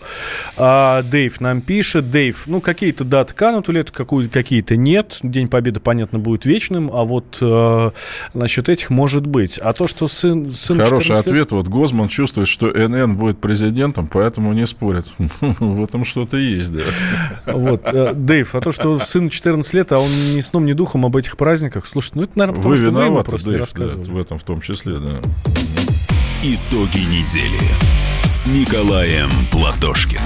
А, 0.55 1.03
Дэйв 1.03 1.39
нам 1.41 1.61
пишет. 1.61 2.09
Дэйв, 2.09 2.43
ну, 2.47 2.61
какие-то 2.61 3.03
даты 3.03 3.33
канут 3.33 3.67
в 3.67 3.71
лету, 3.71 3.93
какие-то 3.93 4.75
нет. 4.75 5.19
День 5.21 5.47
Победы, 5.47 5.79
понятно, 5.79 6.19
будет 6.19 6.45
вечным, 6.45 6.89
а 6.91 7.03
вот 7.03 7.37
э, 7.41 7.91
насчет 8.33 8.69
этих 8.69 8.89
может 8.89 9.27
быть. 9.27 9.57
А 9.59 9.73
то, 9.73 9.87
что 9.87 10.07
сын... 10.07 10.51
сын 10.51 10.77
Хороший 10.77 11.15
ответ. 11.15 11.35
Лет... 11.35 11.51
Вот 11.51 11.67
Гозман 11.67 12.07
чувствует, 12.07 12.47
что 12.47 12.67
НН 12.67 13.15
будет 13.15 13.39
президентом, 13.39 14.07
поэтому 14.07 14.53
не 14.53 14.65
спорит. 14.65 15.05
В 15.39 15.83
этом 15.83 16.03
что-то 16.03 16.37
есть, 16.37 16.73
да. 16.73 16.83
Вот. 17.45 17.81
Э, 17.85 18.13
Дэйв, 18.13 18.55
а 18.55 18.61
то, 18.61 18.71
что 18.71 18.86
что 18.95 18.99
сын 18.99 19.29
14 19.29 19.73
лет, 19.73 19.91
а 19.91 19.99
он 19.99 20.09
ни 20.35 20.41
сном, 20.41 20.65
ни 20.65 20.73
духом 20.73 21.05
об 21.05 21.15
этих 21.17 21.37
праздниках. 21.37 21.85
Слушай, 21.85 22.11
ну 22.15 22.23
это, 22.23 22.31
наверное, 22.35 22.55
потому 22.55 22.69
вы 22.69 22.77
что 22.77 22.91
вы 22.91 23.03
ему 23.03 23.23
просто 23.23 23.45
Дэйв, 23.45 23.55
не 23.55 23.59
рассказывали. 23.59 24.05
Да, 24.05 24.13
в 24.13 24.17
этом 24.17 24.39
в 24.39 24.43
том 24.43 24.61
числе, 24.61 24.97
да. 24.97 25.19
Итоги 26.43 26.99
недели 26.99 27.59
с 28.23 28.45
Николаем 28.47 29.29
Платошкиным. 29.51 30.23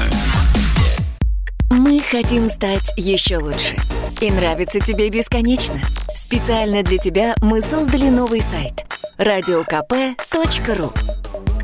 Мы 1.71 2.01
хотим 2.01 2.49
стать 2.49 2.93
еще 2.97 3.37
лучше. 3.37 3.77
И 4.19 4.29
нравится 4.29 4.79
тебе 4.79 5.09
бесконечно. 5.09 5.81
Специально 6.07 6.83
для 6.83 6.97
тебя 6.97 7.35
мы 7.41 7.61
создали 7.61 8.09
новый 8.09 8.41
сайт– 8.41 8.85
радиокп.ру 9.17 10.91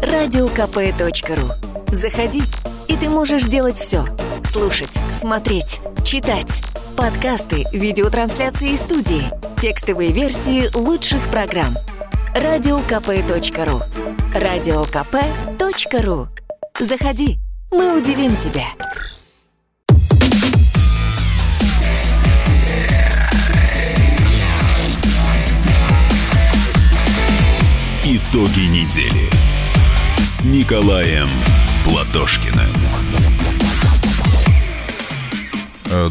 радиокп.ру 0.01 1.51
Заходи, 1.91 2.41
и 2.88 2.95
ты 2.95 3.10
можешь 3.10 3.43
делать 3.43 3.77
все– 3.77 4.05
Слушать, 4.51 4.97
смотреть, 5.12 5.81
читать. 6.08 6.62
Подкасты, 6.96 7.65
видеотрансляции 7.74 8.72
из 8.72 8.80
студии. 8.80 9.24
Текстовые 9.60 10.13
версии 10.13 10.74
лучших 10.74 11.20
программ. 11.28 11.76
Радиокп.ру 12.34 13.82
Радиокп.ру 14.34 16.28
Заходи, 16.80 17.38
мы 17.72 18.00
удивим 18.00 18.38
тебя. 18.38 18.67
Итоги 28.06 28.62
недели 28.62 29.30
с 30.20 30.46
Николаем 30.46 31.28
Платошкиным. 31.84 32.76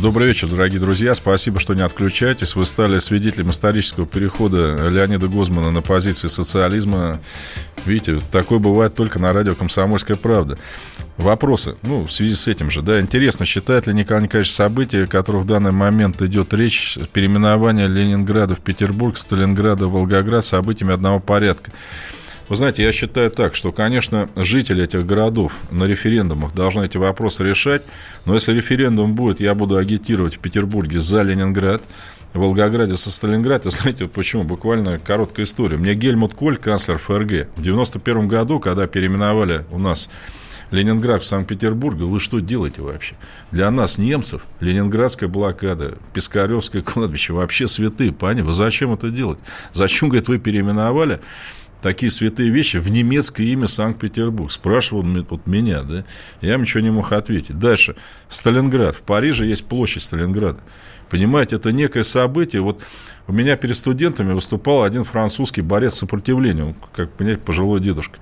Добрый 0.01 0.29
вечер, 0.29 0.49
дорогие 0.49 0.81
друзья. 0.81 1.15
Спасибо, 1.15 1.61
что 1.61 1.75
не 1.75 1.83
отключаетесь. 1.83 2.57
Вы 2.57 2.65
стали 2.65 2.99
свидетелем 2.99 3.51
исторического 3.51 4.07
перехода 4.07 4.89
Леонида 4.89 5.29
Гозмана 5.29 5.71
на 5.71 5.83
позиции 5.83 6.29
социализма. 6.29 7.21
Видите, 7.85 8.21
такое 8.33 8.59
бывает 8.59 8.95
только 8.95 9.19
на 9.19 9.33
радио 9.33 9.55
«Комсомольская 9.55 10.17
правда». 10.17 10.59
Вопросы, 11.17 11.77
ну, 11.83 12.05
в 12.05 12.13
связи 12.13 12.35
с 12.35 12.49
этим 12.49 12.71
же, 12.71 12.83
да, 12.83 13.01
интересно, 13.01 13.47
считает 13.47 13.87
ли 13.87 13.95
Николай 13.95 14.25
Николаевич 14.25 14.53
события, 14.53 15.05
о 15.05 15.07
которых 15.07 15.43
в 15.43 15.47
данный 15.47 15.73
момент 15.73 16.21
идет 16.23 16.53
речь, 16.53 16.99
переименование 17.13 17.87
Ленинграда 17.87 18.55
в 18.55 18.61
Петербург, 18.61 19.17
Сталинграда 19.17 19.87
в 19.87 19.93
Волгоград 19.93 20.45
событиями 20.45 20.95
одного 20.95 21.21
порядка? 21.21 21.71
Вы 22.49 22.55
знаете, 22.55 22.85
я 22.85 22.93
считаю 22.93 23.31
так, 23.33 23.57
что, 23.57 23.73
конечно, 23.73 24.29
жители 24.37 24.85
этих 24.85 25.05
городов 25.05 25.53
на 25.73 25.85
референдумах 25.85 26.55
должны 26.55 26.85
эти 26.85 26.97
вопросы 26.97 27.43
решать, 27.43 27.83
но 28.25 28.35
если 28.35 28.55
референдум 28.55 29.17
будет, 29.17 29.41
я 29.41 29.55
буду 29.57 29.77
агитировать 29.77 30.37
в 30.37 30.39
Петербурге 30.39 31.01
за 31.01 31.23
Ленинград, 31.23 31.83
в 32.33 32.39
Волгограде 32.39 32.97
со 32.97 33.11
Сталинграда. 33.11 33.71
Знаете, 33.71 34.05
вот 34.05 34.13
почему? 34.13 34.45
Буквально 34.45 35.01
короткая 35.01 35.45
история. 35.45 35.77
Мне 35.77 35.95
Гельмут 35.95 36.35
Коль, 36.35 36.57
канцлер 36.57 36.99
ФРГ, 36.99 37.49
в 37.57 37.63
91 37.63 38.29
году, 38.29 38.61
когда 38.61 38.87
переименовали 38.87 39.65
у 39.73 39.79
нас 39.79 40.09
Ленинград 40.71 41.23
в 41.23 41.27
Санкт-Петербург, 41.27 41.97
вы 41.97 42.21
что 42.21 42.39
делаете 42.41 42.83
вообще? 42.83 43.17
Для 43.51 43.71
нас, 43.73 43.99
немцев, 43.99 44.43
Ленинградская 44.61 45.29
блокада, 45.29 45.99
Пискаревское 46.13 46.83
кладбище 46.83 47.33
вообще 47.33 47.67
святые, 47.67 48.13
пани, 48.13 48.43
вы 48.43 48.53
зачем 48.53 48.93
это 48.93 49.11
делать? 49.11 49.39
Зачем, 49.73 50.09
говорит, 50.09 50.29
вы 50.29 50.39
переименовали 50.39 51.21
такие 51.83 52.11
святые 52.11 52.51
вещи 52.51 52.79
в 52.79 52.91
немецкое 52.91 53.47
имя 53.49 53.69
Санкт-Петербург. 53.69 54.51
Спрашивал 54.51 55.03
вот 55.03 55.47
меня, 55.47 55.83
да? 55.83 56.05
Я 56.41 56.57
ничего 56.57 56.83
не 56.83 56.91
мог 56.91 57.13
ответить. 57.13 57.59
Дальше. 57.59 57.97
Сталинград. 58.29 58.97
В 58.97 59.03
Париже 59.03 59.47
есть 59.47 59.67
площадь 59.67 60.03
Сталинграда. 60.03 60.61
Понимаете, 61.09 61.57
это 61.57 61.71
некое 61.71 62.03
событие. 62.03 62.63
Вот 62.63 62.83
у 63.29 63.33
меня 63.33 63.57
перед 63.57 63.77
студентами 63.77 64.33
выступал 64.33 64.83
один 64.83 65.05
французский 65.05 65.63
борец 65.63 65.95
сопротивления, 65.95 66.75
как 66.95 67.13
понять, 67.13 67.43
пожилой 67.43 67.81
дедушка. 67.81 68.19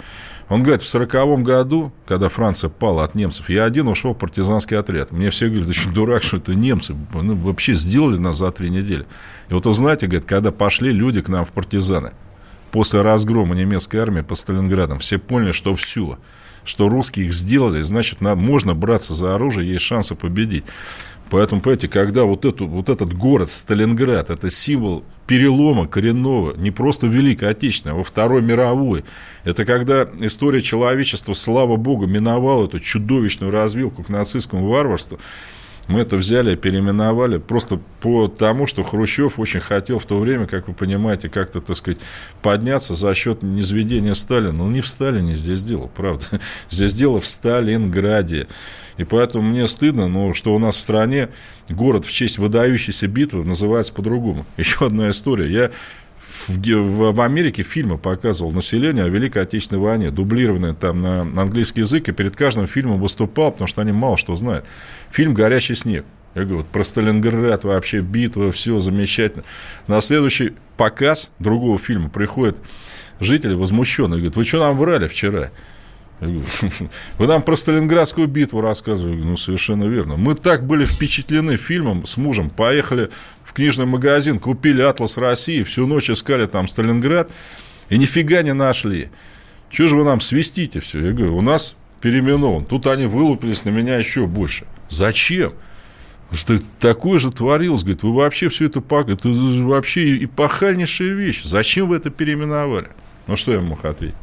Он 0.51 0.63
говорит, 0.63 0.83
в 0.83 0.87
сороковом 0.87 1.43
году, 1.43 1.93
когда 2.07 2.29
Франция 2.29 2.69
пала 2.69 3.05
от 3.05 3.15
немцев, 3.15 3.49
я 3.49 3.65
один 3.65 3.89
ушел 3.89 4.13
в 4.13 4.19
партизанский 4.19 4.77
отряд. 4.77 5.11
Мне 5.11 5.31
все 5.31 5.47
говорят, 5.47 5.69
ты 5.69 5.73
что, 5.73 5.91
дурак, 5.91 6.23
что 6.23 6.37
это 6.37 6.55
немцы? 6.55 6.95
Ну, 7.15 7.35
вообще 7.37 7.73
сделали 7.73 8.19
нас 8.19 8.37
за 8.37 8.51
три 8.51 8.69
недели. 8.69 9.07
И 9.49 9.55
вот, 9.55 9.65
вы 9.65 9.73
знаете, 9.73 10.07
говорит, 10.07 10.29
когда 10.29 10.51
пошли 10.51 10.93
люди 10.93 11.23
к 11.23 11.29
нам 11.31 11.47
в 11.47 11.53
партизаны, 11.53 12.13
после 12.75 13.03
разгрома 13.03 13.55
немецкой 13.55 13.99
армии 13.99 14.23
по 14.23 14.35
Сталинградам 14.35 14.99
все 14.99 15.19
поняли, 15.19 15.53
что 15.53 15.75
все, 15.75 16.19
что 16.65 16.89
русские 16.89 17.27
их 17.27 17.33
сделали, 17.33 17.83
значит, 17.83 18.21
нам 18.21 18.41
можно 18.41 18.75
браться 18.75 19.15
за 19.15 19.37
оружие, 19.37 19.71
есть 19.71 19.85
шансы 19.85 20.17
победить. 20.17 20.65
Поэтому, 21.31 21.61
понимаете, 21.61 21.87
когда 21.87 22.25
вот, 22.25 22.45
эту, 22.45 22.67
вот 22.67 22.89
этот 22.89 23.15
город 23.17 23.49
Сталинград, 23.49 24.29
это 24.29 24.51
символ 24.51 25.05
перелома 25.29 25.87
коренного, 25.87 26.57
не 26.57 26.73
просто 26.73 27.07
Великой 27.07 27.51
Отечественной, 27.51 27.95
а 27.95 27.99
во 27.99 28.03
Второй 28.03 28.43
мировой. 28.43 29.05
Это 29.45 29.65
когда 29.65 30.09
история 30.21 30.61
человечества, 30.61 31.33
слава 31.33 31.77
богу, 31.77 32.09
миновала 32.09 32.67
эту 32.67 32.81
чудовищную 32.81 33.53
развилку 33.53 34.03
к 34.03 34.09
нацистскому 34.09 34.67
варварству. 34.69 35.21
Мы 35.87 36.01
это 36.01 36.17
взяли, 36.17 36.55
переименовали 36.55 37.39
просто 37.39 37.79
по 38.01 38.27
тому, 38.27 38.67
что 38.67 38.83
Хрущев 38.83 39.39
очень 39.39 39.61
хотел 39.61 39.99
в 39.99 40.07
то 40.07 40.19
время, 40.19 40.47
как 40.47 40.67
вы 40.69 40.75
понимаете, 40.75 41.29
как-то, 41.29 41.61
так 41.61 41.77
сказать, 41.77 42.01
подняться 42.43 42.95
за 42.95 43.13
счет 43.15 43.43
низведения 43.43 44.15
Сталина. 44.15 44.53
Ну, 44.53 44.71
не 44.71 44.81
в 44.81 44.89
Сталине 44.89 45.35
здесь 45.35 45.63
дело, 45.63 45.91
правда. 45.95 46.25
Здесь 46.71 46.95
дело 46.95 47.21
в 47.21 47.27
Сталинграде. 47.27 48.47
И 48.97 49.05
поэтому 49.05 49.49
мне 49.49 49.67
стыдно, 49.67 50.09
но 50.09 50.35
что 50.35 50.55
у 50.55 50.59
нас 50.59 50.77
в 50.77 50.81
стране 50.81 51.29
город 51.69 52.05
в 52.05 52.13
честь 52.13 52.39
выдающейся 52.39 53.09
битвы 53.09 53.45
называется 53.45 53.93
по-другому. 53.93 54.47
Еще 54.57 54.87
одна 54.87 55.11
история. 55.11 55.51
Я 55.51 55.71
в, 56.35 56.59
в, 56.59 57.13
в 57.13 57.21
Америке 57.21 57.63
фильмы 57.63 57.97
показывал 57.97 58.53
населению 58.53 59.07
о 59.07 59.09
Великой 59.09 59.43
Отечественной 59.43 59.81
войне, 59.81 60.11
дублированные 60.11 60.75
там 60.75 61.01
на 61.01 61.21
английский 61.23 61.81
язык, 61.81 62.09
и 62.09 62.13
перед 62.13 62.37
каждым 62.37 62.67
фильмом 62.67 63.01
выступал, 63.01 63.53
потому 63.53 63.69
что 63.69 63.81
они 63.81 63.93
мало 63.93 64.17
что 64.17 64.35
знают. 64.37 64.67
Фильм 65.11 65.35
«Горячий 65.35 65.75
снег». 65.75 66.05
Я 66.35 66.43
говорю, 66.43 66.59
вот 66.59 66.67
про 66.67 66.83
Сталинград 66.83 67.63
вообще 67.63 68.01
битва, 68.01 68.51
все 68.51 68.81
замечательно. 68.81 69.45
На 69.87 70.01
следующий 70.01 70.55
показ 70.77 71.31
другого 71.39 71.79
фильма 71.79 72.09
приходят 72.09 72.59
жители 73.21 73.55
возмущенные, 73.55 74.19
говорят, 74.19 74.37
вы 74.37 74.45
что 74.45 74.59
нам 74.59 74.77
врали 74.77 75.07
вчера? 75.07 75.53
Вы 76.21 77.27
нам 77.27 77.43
про 77.43 77.57
Сталинградскую 77.57 78.29
битву 78.29 78.61
рассказывали. 78.61 79.17
Ну, 79.17 79.37
совершенно 79.37 79.85
верно. 79.85 80.17
Мы 80.17 80.35
так 80.35 80.65
были 80.67 80.85
впечатлены 80.85 81.57
фильмом 81.57 82.07
с 82.07 82.17
мужем. 82.17 82.51
Поехали 82.51 83.11
книжный 83.55 83.87
магазин, 83.87 84.39
купили 84.39 84.83
«Атлас 84.83 85.17
России», 85.17 85.63
всю 85.63 85.87
ночь 85.87 86.11
искали 86.11 86.47
там 86.47 86.69
Сталинград 86.69 87.31
и 87.89 87.97
нифига 87.97 88.43
не 88.43 88.53
нашли. 88.53 89.09
Чего 89.71 89.89
же 89.89 89.97
вы 89.97 90.05
нам 90.05 90.21
свистите 90.21 90.81
все? 90.81 91.07
Я 91.07 91.13
говорю, 91.13 91.37
у 91.37 91.41
нас 91.41 91.77
переименован. 92.01 92.65
Тут 92.65 92.87
они 92.87 93.07
вылупились 93.07 93.65
на 93.65 93.71
меня 93.71 93.97
еще 93.97 94.27
больше. 94.27 94.67
Зачем? 94.91 95.55
Что 96.33 96.59
такое 96.81 97.19
же 97.19 97.31
творилось, 97.31 97.83
говорит, 97.83 98.03
вы 98.03 98.15
вообще 98.15 98.49
все 98.49 98.67
это 98.67 98.81
пак, 98.81 99.09
это 99.09 99.29
вообще 99.29 100.25
эпохальнейшая 100.25 101.11
вещь. 101.11 101.45
Зачем 101.45 101.89
вы 101.89 101.97
это 101.97 102.11
переименовали? 102.11 102.89
Ну, 103.27 103.37
что 103.37 103.53
я 103.53 103.61
мог 103.61 103.85
ответить? 103.85 104.17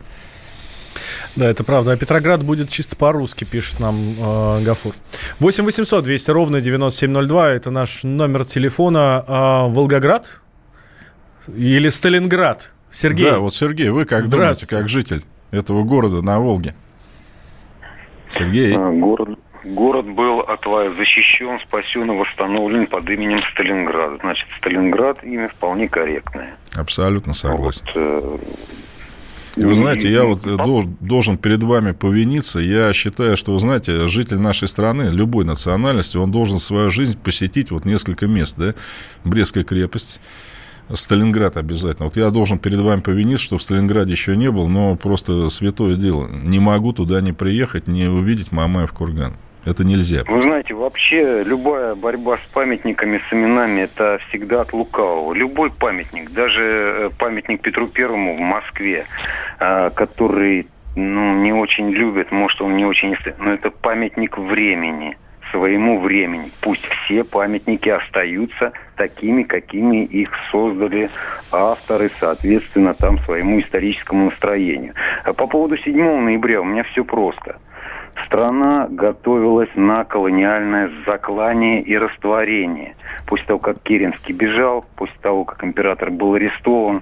Да, 1.36 1.50
это 1.50 1.64
правда. 1.64 1.92
А 1.92 1.98
Петроград 1.98 2.44
будет 2.44 2.70
чисто 2.70 2.96
по-русски, 2.96 3.44
пишет 3.44 3.80
нам 3.80 4.16
э, 4.20 4.64
Гафур. 4.64 4.94
8 5.40 5.66
800 5.66 6.04
200 6.04 6.32
ровно 6.32 6.62
9702. 6.62 7.50
Это 7.52 7.72
наш 7.72 8.04
номер 8.04 8.46
телефона. 8.46 9.24
Э, 9.28 9.32
Волгоград? 9.74 10.42
Или 11.48 11.90
Сталинград? 11.90 12.72
Сергей. 12.90 13.32
Да, 13.32 13.40
вот 13.40 13.54
Сергей, 13.54 13.90
вы 13.90 14.06
как 14.06 14.28
думаете, 14.28 14.68
как 14.68 14.90
житель 14.90 15.24
этого 15.52 15.84
города 15.84 16.22
на 16.22 16.40
Волге? 16.40 16.76
Сергей. 18.28 18.76
А, 18.76 18.92
город, 18.92 19.40
город 19.64 20.06
был 20.08 20.42
от 20.42 20.64
защищен, 20.98 21.60
спасен 21.62 22.12
и 22.12 22.16
восстановлен 22.16 22.88
под 22.88 23.10
именем 23.10 23.42
Сталинград. 23.54 24.20
Значит, 24.22 24.48
Сталинград 24.58 25.24
имя 25.24 25.50
вполне 25.50 25.88
корректное. 25.88 26.56
Абсолютно 26.76 27.34
согласен. 27.34 27.86
Вот, 27.88 27.96
э, 27.96 28.38
и 29.62 29.66
вы 29.66 29.76
знаете, 29.76 30.12
я 30.12 30.24
вот 30.24 30.42
должен 31.00 31.38
перед 31.38 31.64
вами 31.64 31.92
повиниться. 31.92 32.60
Я 32.60 32.92
считаю, 32.94 33.38
что, 33.38 33.54
вы 33.54 33.60
знаете, 33.60 34.08
житель 34.08 34.40
нашей 34.40 34.68
страны, 34.68 35.10
любой 35.12 35.46
национальности, 35.46 36.18
он 36.18 36.32
должен 36.32 36.58
свою 36.58 36.90
жизнь 36.90 37.18
посетить 37.18 37.72
вот 37.72 37.86
несколько 37.86 38.28
мест, 38.28 38.58
да, 38.58 38.74
Брестская 39.24 39.64
крепость, 39.64 40.22
Сталинград 40.94 41.58
обязательно. 41.58 42.06
Вот 42.06 42.18
я 42.18 42.30
должен 42.32 42.60
перед 42.60 42.80
вами 42.80 43.02
повиниться, 43.02 43.46
что 43.46 43.58
в 43.58 43.64
Сталинграде 43.64 44.12
еще 44.12 44.36
не 44.36 44.52
был, 44.52 44.68
но 44.68 44.96
просто 44.96 45.50
святое 45.50 45.96
дело. 45.96 46.28
Не 46.28 46.60
могу 46.60 46.92
туда 46.92 47.22
не 47.22 47.32
приехать, 47.32 47.88
не 47.88 48.08
увидеть 48.08 48.52
Мамаев 48.52 48.92
курган. 48.92 49.36
Это 49.64 49.84
нельзя. 49.84 50.24
Вы 50.28 50.42
знаете, 50.42 50.74
вообще 50.74 51.44
любая 51.44 51.94
борьба 51.94 52.38
с 52.38 52.54
памятниками, 52.54 53.22
с 53.30 53.34
именами, 53.34 53.82
это 53.82 54.20
всегда 54.28 54.62
от 54.62 54.74
лукавого. 54.74 55.34
Любой 55.34 55.70
памятник, 55.70 56.32
даже 56.32 56.62
э, 56.62 57.10
памятник 57.18 57.62
Петру 57.62 57.88
Первому 57.88 58.36
в 58.36 58.40
Москве, 58.40 59.06
э, 59.60 59.92
который 59.94 60.68
ну, 60.96 61.36
не 61.36 61.54
очень 61.54 61.92
любят, 61.92 62.32
может, 62.32 62.62
он 62.62 62.76
не 62.76 62.86
очень... 62.86 63.16
Но 63.38 63.54
это 63.54 63.70
памятник 63.70 64.40
времени, 64.40 65.16
своему 65.52 66.00
времени. 66.00 66.52
Пусть 66.62 66.84
все 66.86 67.24
памятники 67.24 67.90
остаются 67.90 68.72
такими, 68.96 69.44
какими 69.44 70.06
их 70.06 70.32
создали 70.52 71.12
авторы, 71.52 72.10
соответственно, 72.20 72.96
там 72.96 73.20
своему 73.20 73.62
историческому 73.62 74.26
настроению. 74.26 74.96
А 75.24 75.34
по 75.34 75.46
поводу 75.46 75.78
7 75.78 75.96
ноября 75.96 76.62
у 76.62 76.66
меня 76.66 76.82
все 76.84 77.06
просто– 77.06 77.58
Страна 78.26 78.88
готовилась 78.90 79.70
на 79.76 80.04
колониальное 80.04 80.92
заклание 81.06 81.82
и 81.82 81.98
растворение. 81.98 82.96
После 83.26 83.46
того, 83.46 83.60
как 83.60 83.82
Керенский 83.82 84.34
бежал, 84.34 84.86
после 84.96 85.16
того, 85.22 85.44
как 85.46 85.64
император 85.64 86.12
был 86.12 86.34
арестован, 86.34 87.02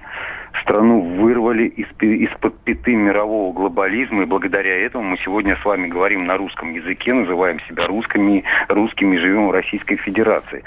страну 0.62 1.00
вырвали 1.00 1.64
из-под 1.64 2.58
пяты 2.60 2.94
мирового 2.94 3.52
глобализма, 3.52 4.22
и 4.22 4.26
благодаря 4.26 4.76
этому 4.84 5.10
мы 5.10 5.18
сегодня 5.18 5.56
с 5.56 5.64
вами 5.64 5.88
говорим 5.88 6.26
на 6.26 6.36
русском 6.36 6.72
языке, 6.72 7.12
называем 7.12 7.60
себя 7.68 7.86
русскими, 7.86 8.44
русскими 8.68 9.16
живем 9.16 9.48
в 9.48 9.52
Российской 9.52 9.96
Федерации 9.96 10.64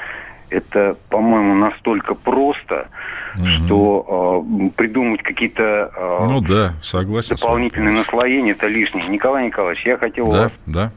это, 0.53 0.95
по-моему, 1.09 1.55
настолько 1.55 2.13
просто, 2.13 2.87
угу. 3.35 3.45
что 3.45 4.45
э, 4.45 4.69
придумать 4.75 5.23
какие-то 5.23 5.91
э, 5.95 6.25
ну, 6.29 6.41
да, 6.41 6.73
согласен 6.81 7.35
дополнительные 7.35 7.95
наслоения 7.95 8.51
это 8.51 8.67
лишнее. 8.67 9.07
Николай 9.07 9.47
Николаевич, 9.47 9.85
я 9.85 9.97
хотел 9.97 10.29
да, 10.29 10.43
вас 10.43 10.51
да. 10.65 10.91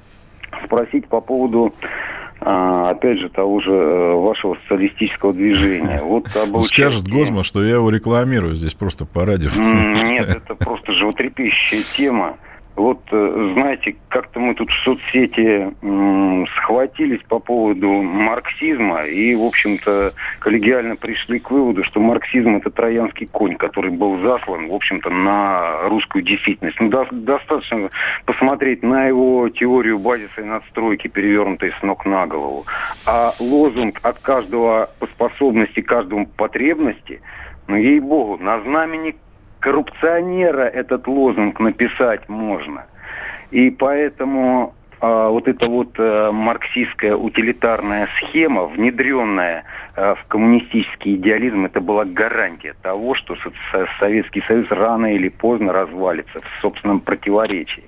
спросить 0.65 1.09
по 1.09 1.21
поводу 1.21 1.73
а, 2.39 2.91
опять 2.91 3.19
же, 3.19 3.31
того 3.31 3.61
же 3.61 3.71
э, 3.73 4.15
вашего 4.15 4.57
социалистического 4.63 5.33
движения. 5.33 6.01
Вот 6.07 6.29
об 6.37 6.63
Скажет 6.63 7.09
Гозман, 7.09 7.43
что 7.43 7.65
я 7.65 7.75
его 7.75 7.91
рекламирую 7.91 8.55
здесь 8.55 8.75
просто 8.75 9.07
по 9.07 9.25
радио. 9.25 9.51
Нет, 9.57 10.29
это 10.29 10.55
просто 10.55 10.93
животрепещущая 10.93 11.83
тема. 11.83 12.37
Вот, 12.77 13.01
э, 13.11 13.53
знаете, 13.55 13.97
как-то 14.11 14.39
мы 14.39 14.55
тут 14.55 14.71
в 14.71 14.85
соцсети 14.85 15.73
схватились 16.59 17.23
по 17.27 17.39
поводу 17.39 17.89
марксизма 17.89 19.05
и, 19.05 19.35
в 19.35 19.45
общем-то, 19.45 20.13
коллегиально 20.41 20.97
пришли 20.97 21.39
к 21.39 21.51
выводу, 21.51 21.85
что 21.85 22.01
марксизм– 22.01 22.57
это 22.57 22.71
троянский 22.71 23.27
конь, 23.27 23.57
который 23.57 23.91
был 23.91 24.21
заслан, 24.21 24.69
в 24.69 24.75
общем-то, 24.75 25.09
на 25.09 25.89
русскую 25.89 26.23
действительность. 26.23 26.79
Ну, 26.79 26.91
до- 26.91 27.09
достаточно 27.11 27.89
посмотреть 28.27 28.83
на 28.83 29.07
его 29.07 29.49
теорию 29.49 29.99
базиса 29.99 30.43
и 30.43 30.45
надстройки, 30.45 31.09
перевернутой 31.09 31.73
с 31.81 31.83
ног 31.83 32.05
на 32.05 32.27
голову. 32.27 32.67
А 33.07 33.33
лозунг 33.41 34.01
«от 34.03 34.19
каждого 34.19 34.91
по 35.01 35.07
способности, 35.07 35.81
каждому 35.81 36.27
по 36.27 36.47
потребности» 36.47 37.23
ну, 37.69 37.77
ей-богу, 37.77 38.37
на 38.43 38.61
знамени 38.61 39.17
коррупционера 39.67 40.63
этот 40.63 41.09
лозунг 41.09 41.59
написать 41.59 42.29
можно. 42.29 42.87
И 43.51 43.71
поэтому 43.71 44.75
а, 45.01 45.29
вот 45.29 45.49
эта 45.49 45.67
вот 45.67 45.89
а, 45.99 46.31
марксистская 46.31 47.17
утилитарная 47.17 48.09
схема, 48.17 48.67
внедренная 48.67 49.65
а, 49.97 50.15
в 50.15 50.25
коммунистический 50.27 51.17
идеализм, 51.17 51.65
это 51.65 51.81
была 51.81 52.05
гарантия 52.05 52.77
того, 52.81 53.17
что 53.17 53.35
Советский 53.99 54.43
Союз 54.43 54.71
рано 54.71 55.13
или 55.13 55.31
поздно 55.31 55.73
развалится 55.73 56.39
в 56.39 56.63
собственном 56.63 57.01
противоречии. 57.01 57.83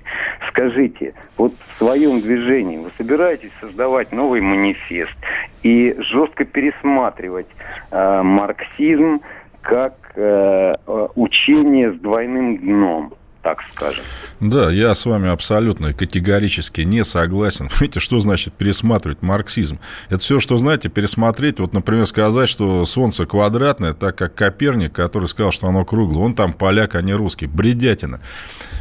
Скажите, 0.49 1.13
вот 1.37 1.53
в 1.53 1.77
своем 1.77 2.19
движении 2.19 2.77
вы 2.77 2.91
собираетесь 2.97 3.51
создавать 3.61 4.11
новый 4.11 4.41
манифест 4.41 5.15
и 5.63 5.95
жестко 5.97 6.43
пересматривать 6.43 7.47
а, 7.89 8.21
марксизм, 8.21 9.21
как 9.61 9.93
э, 10.15 10.75
учение 11.15 11.93
с 11.93 11.99
двойным 11.99 12.57
дном 12.57 13.13
так 13.41 13.61
скажем. 13.73 14.03
Да, 14.39 14.69
я 14.69 14.93
с 14.93 15.05
вами 15.05 15.29
абсолютно 15.29 15.93
категорически 15.93 16.81
не 16.81 17.03
согласен. 17.03 17.69
Видите, 17.79 17.99
что 17.99 18.19
значит 18.19 18.53
пересматривать 18.53 19.21
марксизм? 19.21 19.79
Это 20.09 20.19
все, 20.19 20.39
что, 20.39 20.57
знаете, 20.57 20.89
пересмотреть, 20.89 21.59
вот, 21.59 21.73
например, 21.73 22.05
сказать, 22.05 22.49
что 22.49 22.83
Солнце 22.85 23.25
квадратное, 23.25 23.93
так 23.93 24.17
как 24.17 24.35
Коперник, 24.35 24.93
который 24.93 25.27
сказал, 25.27 25.51
что 25.51 25.67
оно 25.67 25.85
круглое, 25.85 26.23
он 26.23 26.35
там 26.35 26.53
поляк, 26.53 26.95
а 26.95 27.01
не 27.01 27.13
русский. 27.13 27.47
Бредятина. 27.47 28.19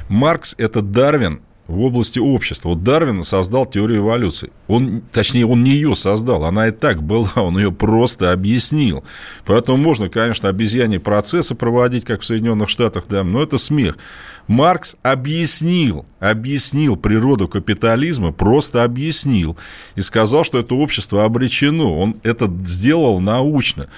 Маркс– 0.09 0.55
это 0.59 0.83
Дарвин 0.83 1.41
в 1.69 1.81
области 1.83 2.19
общества. 2.19 2.71
Вот 2.71 2.83
Дарвин 2.83 3.23
создал 3.23 3.67
теорию 3.67 3.99
эволюции. 3.99 4.51
Он, 4.67 5.03
точнее, 5.13 5.47
он 5.47 5.63
не 5.63 5.73
ее 5.73 5.95
создал, 5.95 6.45
она 6.45 6.69
и 6.69 6.71
так 6.71 7.03
была, 7.03 7.31
он 7.37 7.59
ее 7.59 7.71
просто 7.71 8.33
объяснил. 8.33 9.05
Поэтому 9.45 9.77
можно, 9.77 10.09
конечно, 10.09 10.49
обезьяне 10.49 10.99
процессы 10.99 11.55
проводить, 11.55 12.05
как 12.07 12.23
в 12.23 12.25
Соединенных 12.25 12.71
Штатах, 12.71 13.05
да, 13.09 13.23
но 13.23 13.43
это 13.43 13.59
смех. 13.59 13.99
Маркс 14.49 14.97
объяснил, 15.03 16.07
объяснил 16.21 16.97
природу 16.97 17.47
капитализма, 17.49 18.33
просто 18.33 18.83
объяснил. 18.83 19.57
И 19.95 20.01
сказал, 20.01 20.43
что 20.45 20.59
это 20.59 20.75
общество 20.75 21.25
обречено. 21.25 21.99
Он 21.99 22.17
это 22.23 22.51
сделал 22.65 23.21
научно. 23.21 23.89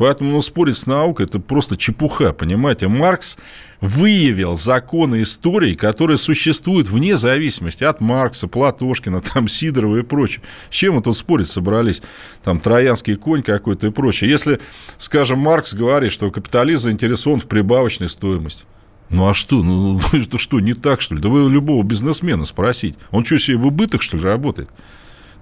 Поэтому 0.00 0.32
ну, 0.32 0.40
спорить 0.40 0.78
с 0.78 0.86
наукой– 0.86 1.26
это 1.26 1.38
просто 1.38 1.76
чепуха, 1.76 2.32
понимаете? 2.32 2.88
Маркс 2.88 3.36
выявил 3.82 4.56
законы 4.56 5.20
истории, 5.20 5.74
которые 5.74 6.16
существуют 6.16 6.88
вне 6.88 7.16
зависимости 7.16 7.84
от 7.84 8.00
Маркса, 8.00 8.48
Платошкина, 8.48 9.20
там, 9.34 9.46
Сидорова 9.46 9.98
и 9.98 10.02
прочее. 10.02 10.42
С 10.70 10.74
чем 10.74 10.94
мы 10.94 11.02
тут 11.02 11.18
спорить 11.18 11.48
собрались? 11.48 12.02
Там, 12.42 12.60
троянский 12.60 13.16
конь 13.16 13.42
какой-то 13.42 13.88
и 13.88 13.90
прочее. 13.90 14.30
Если, 14.30 14.58
скажем, 14.96 15.38
Маркс 15.38 15.74
говорит, 15.74 16.12
что 16.12 16.30
капитализм 16.30 16.84
заинтересован 16.84 17.38
в 17.38 17.46
прибавочной 17.46 18.08
стоимости, 18.08 18.64
ну 19.10 19.28
а 19.28 19.34
что? 19.34 19.62
Ну, 19.62 20.00
это 20.12 20.38
что, 20.38 20.60
не 20.60 20.74
так, 20.74 21.00
что 21.00 21.14
ли? 21.14 21.20
Да 21.20 21.28
вы 21.28 21.50
любого 21.50 21.82
бизнесмена 21.82 22.44
спросить. 22.44 22.96
Он 23.10 23.24
что, 23.24 23.38
себе 23.38 23.56
в 23.56 23.66
убыток, 23.66 24.02
что 24.02 24.16
ли, 24.16 24.22
работает? 24.22 24.70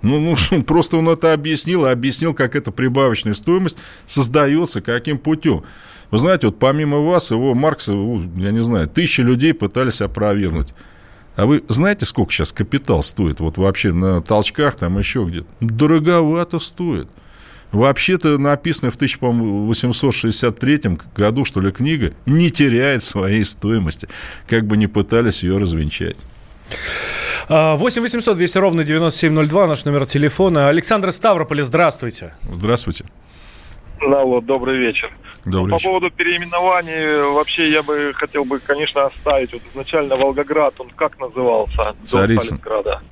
Ну, 0.02 0.37
ну, 0.50 0.62
просто 0.64 0.96
он 0.96 1.09
это 1.09 1.33
объяснил, 1.33 1.87
объяснил, 1.87 2.35
как 2.35 2.57
эта 2.57 2.72
прибавочная 2.72 3.35
стоимость 3.35 3.76
создается, 4.07 4.81
каким 4.81 5.18
путем. 5.18 5.64
Вы 6.11 6.18
знаете, 6.18 6.46
вот 6.46 6.59
помимо 6.59 6.98
вас, 6.98 7.31
его 7.31 7.54
Маркса, 7.54 7.92
я 7.92 8.50
не 8.50 8.61
знаю, 8.61 8.88
тысячи 8.88 9.20
людей 9.20 9.52
пытались 9.52 10.00
опровергнуть. 10.00 10.74
А 11.37 11.46
вы 11.46 11.62
знаете, 11.68 12.07
сколько 12.07 12.33
сейчас 12.33 12.50
капитал 12.50 13.02
стоит? 13.02 13.38
Вот 13.38 13.59
вообще 13.59 13.92
на 13.92 14.22
толчках 14.22 14.76
там 14.76 14.98
еще 14.98 15.24
где-то. 15.24 15.46
Дороговато 15.61 16.59
стоит. 16.59 17.09
Вообще-то 17.72 18.38
написанная 18.38 18.90
в 18.90 18.96
1863 18.96 20.98
году, 21.14 21.44
что 21.44 21.61
ли, 21.61 21.70
книга 21.70 22.14
не 22.24 22.50
теряет 22.50 23.02
своей 23.02 23.44
стоимости, 23.44 24.09
как 24.48 24.66
бы 24.66 24.76
не 24.76 24.87
пытались 24.87 25.42
ее 25.42 25.59
развенчать. 25.59 26.16
8 27.48 28.02
800 28.02 28.37
200 28.37 28.59
ровно 28.59 28.85
9702, 28.85 29.66
наш 29.66 29.85
номер 29.85 30.07
телефона. 30.07 30.68
Александр 30.68 31.12
Ставрополь, 31.12 31.62
здравствуйте. 31.62 32.35
Здравствуйте. 32.42 33.04
Алло, 34.00 34.40
добрый 34.40 34.78
вечер. 34.78 35.11
Добрый 35.44 35.72
По 35.72 35.76
вечер. 35.76 35.88
поводу 35.88 36.11
переименований, 36.11 37.33
вообще 37.33 37.70
я 37.70 37.83
бы 37.83 38.12
хотел 38.14 38.44
бы, 38.44 38.61
конечно, 38.61 39.07
оставить. 39.07 39.52
Вот 39.52 39.62
изначально 39.72 40.16
Волгоград, 40.16 40.74
он 40.78 40.88
как 40.94 41.18
назывался? 41.18 41.76
До 41.76 42.07
Царицын. 42.07 42.59
Сталинграда. 42.59 43.02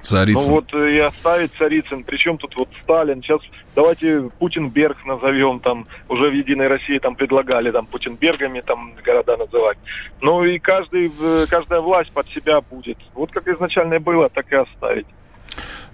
Царица. 0.00 0.50
Ну 0.50 0.56
вот 0.56 0.72
э, 0.74 0.96
и 0.96 0.98
оставить 0.98 1.52
Царицын. 1.58 2.04
Причем 2.04 2.38
тут 2.38 2.54
вот 2.56 2.68
Сталин. 2.82 3.22
Сейчас 3.22 3.40
давайте 3.74 4.30
Путинберг 4.38 5.04
назовем 5.04 5.60
там. 5.60 5.86
Уже 6.08 6.30
в 6.30 6.32
Единой 6.32 6.68
России 6.68 6.98
там 6.98 7.16
предлагали 7.16 7.70
там 7.70 7.86
Путинбергами 7.86 8.60
там 8.60 8.94
города 9.04 9.36
называть. 9.36 9.78
Ну 10.20 10.44
и 10.44 10.58
каждый, 10.58 11.10
каждая 11.48 11.80
власть 11.80 12.12
под 12.12 12.28
себя 12.28 12.60
будет. 12.60 12.98
Вот 13.14 13.32
как 13.32 13.48
изначально 13.48 13.98
было, 14.00 14.28
так 14.28 14.50
и 14.52 14.56
оставить. 14.56 15.06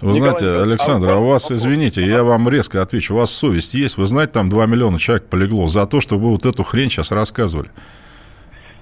Вы 0.01 0.15
Николай 0.15 0.37
знаете, 0.37 0.63
Александр, 0.63 1.11
а 1.11 1.15
а 1.15 1.19
у 1.19 1.29
вас, 1.29 1.53
извините, 1.53 2.05
я 2.05 2.25
вам 2.25 2.49
резко 2.49 2.83
отвечу, 2.83 3.15
у 3.15 3.19
вас 3.19 3.31
совесть 3.31 3.75
есть? 3.75 3.97
Вы 3.97 4.07
знаете, 4.07 4.33
там 4.33 4.51
2 4.51 4.67
миллиона 4.67 4.99
человек 4.99 5.27
полегло 5.27 5.69
за 5.69 5.87
то, 5.87 6.01
что 6.01 6.17
вы 6.17 6.31
вот 6.31 6.45
эту 6.45 6.65
хрень 6.65 6.91
сейчас 6.91 7.13
рассказывали. 7.13 7.71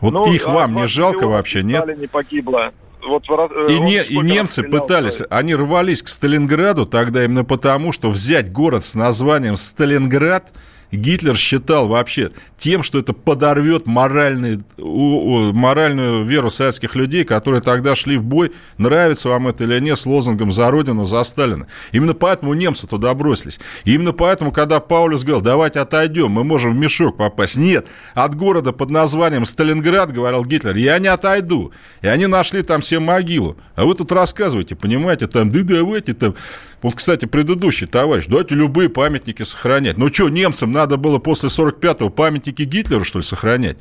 Вот 0.01 0.15
Ну, 0.15 0.33
их 0.33 0.49
а 0.49 0.53
вам 0.53 0.71
не 0.71 0.79
20 0.79 0.95
жалко 0.97 1.29
вообще, 1.29 1.63
нет? 1.63 1.83
Сталине 1.83 2.09
погибло. 2.09 2.73
Вот, 3.07 3.25
э, 3.29 3.73
И, 3.73 3.81
не, 3.81 4.03
и 4.03 4.19
немцы 4.19 4.63
пытались, 4.63 5.15
Сталин? 5.15 5.29
они 5.31 5.55
рвались 5.55 6.03
к 6.03 6.09
Сталинграду 6.09 6.87
тогда 6.87 7.25
именно 7.25 7.45
потому, 7.45 7.93
что 7.93 8.11
взять 8.11 8.53
город 8.53 8.85
с 8.85 8.95
названием 8.95 9.57
Сталинград 9.57 10.53
Гитлер 10.93 11.37
считал 11.37 11.89
вообще 11.89 12.31
тем, 12.57 12.83
что 12.83 12.99
это 12.99 13.13
подорвет 13.13 13.87
моральный, 13.87 14.61
моральную 14.79 16.25
веру 16.25 16.51
советских 16.51 16.95
людей, 16.95 17.25
которые 17.25 17.61
тогда 17.63 17.95
шли 17.95 18.17
в 18.17 18.25
бой, 18.25 18.53
нравится 18.79 19.29
вам 19.29 19.49
это 19.49 19.65
или 19.65 19.79
нет, 19.79 19.99
с 19.99 20.07
лозунгом 20.07 20.51
«За 20.51 20.71
Родину, 20.71 21.05
за 21.05 21.23
Сталина». 21.23 21.67
Именно 21.93 22.15
поэтому 22.15 22.55
немцы 22.55 22.87
туда 22.87 23.15
бросились. 23.15 23.61
И 23.85 23.95
именно 23.95 24.13
поэтому, 24.13 24.53
когда 24.53 24.81
Паулюс 24.81 25.23
говорил, 25.23 25.43
давайте 25.43 25.81
отойдем, 25.81 26.31
мы 26.31 26.45
можем 26.45 26.75
в 26.75 26.77
мешок 26.77 27.17
попасть. 27.17 27.57
Нет, 27.57 27.87
от 28.15 28.35
города 28.35 28.73
под 28.73 28.91
названием 28.91 29.45
Сталинград, 29.45 30.13
говорил 30.13 30.45
Гитлер, 30.45 30.77
я 30.77 30.99
не 30.99 31.09
отойду. 31.09 31.73
И 32.03 32.07
они 32.07 32.27
нашли 32.27 32.63
там 32.63 32.81
все 32.81 32.99
могилу. 33.01 33.57
А 33.77 33.85
вы 33.85 33.95
тут 33.95 34.13
рассказываете, 34.13 34.75
понимаете, 34.75 35.27
там, 35.27 35.51
да 35.53 35.61
давайте 35.63 36.15
там. 36.15 36.35
Вот, 36.83 36.95
кстати, 36.95 37.27
предыдущий 37.27 37.87
товарищ, 37.87 38.25
давайте 38.27 38.55
любые 38.55 38.89
памятники 38.89 39.43
сохранять. 39.43 39.99
Ну 39.99 40.09
что, 40.09 40.29
немцам 40.31 40.73
надо 40.81 40.97
было 40.97 41.19
после 41.19 41.49
45-го 41.49 42.09
памятники 42.11 42.63
Гитлеру, 42.63 43.05
что 43.05 43.19
ли, 43.19 43.23
сохранять? 43.23 43.79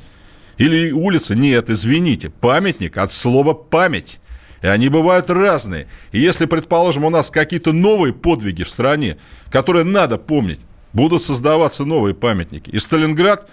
Или 0.58 0.90
улицы? 0.90 1.34
Нет, 1.34 1.70
извините, 1.70 2.28
памятник 2.28 2.98
от 2.98 3.10
слова 3.10 3.54
«память». 3.54 4.20
И 4.62 4.66
они 4.66 4.90
бывают 4.90 5.30
разные. 5.30 5.86
И 6.12 6.20
если, 6.20 6.44
предположим, 6.44 7.06
у 7.06 7.10
нас 7.10 7.30
какие-то 7.30 7.72
новые 7.72 8.12
подвиги 8.12 8.62
в 8.62 8.68
стране, 8.68 9.16
которые 9.50 9.84
надо 9.84 10.18
помнить, 10.18 10.60
будут 10.92 11.22
создаваться 11.22 11.86
новые 11.86 12.14
памятники. 12.14 12.68
И 12.68 12.78
Сталинград, 12.78 13.48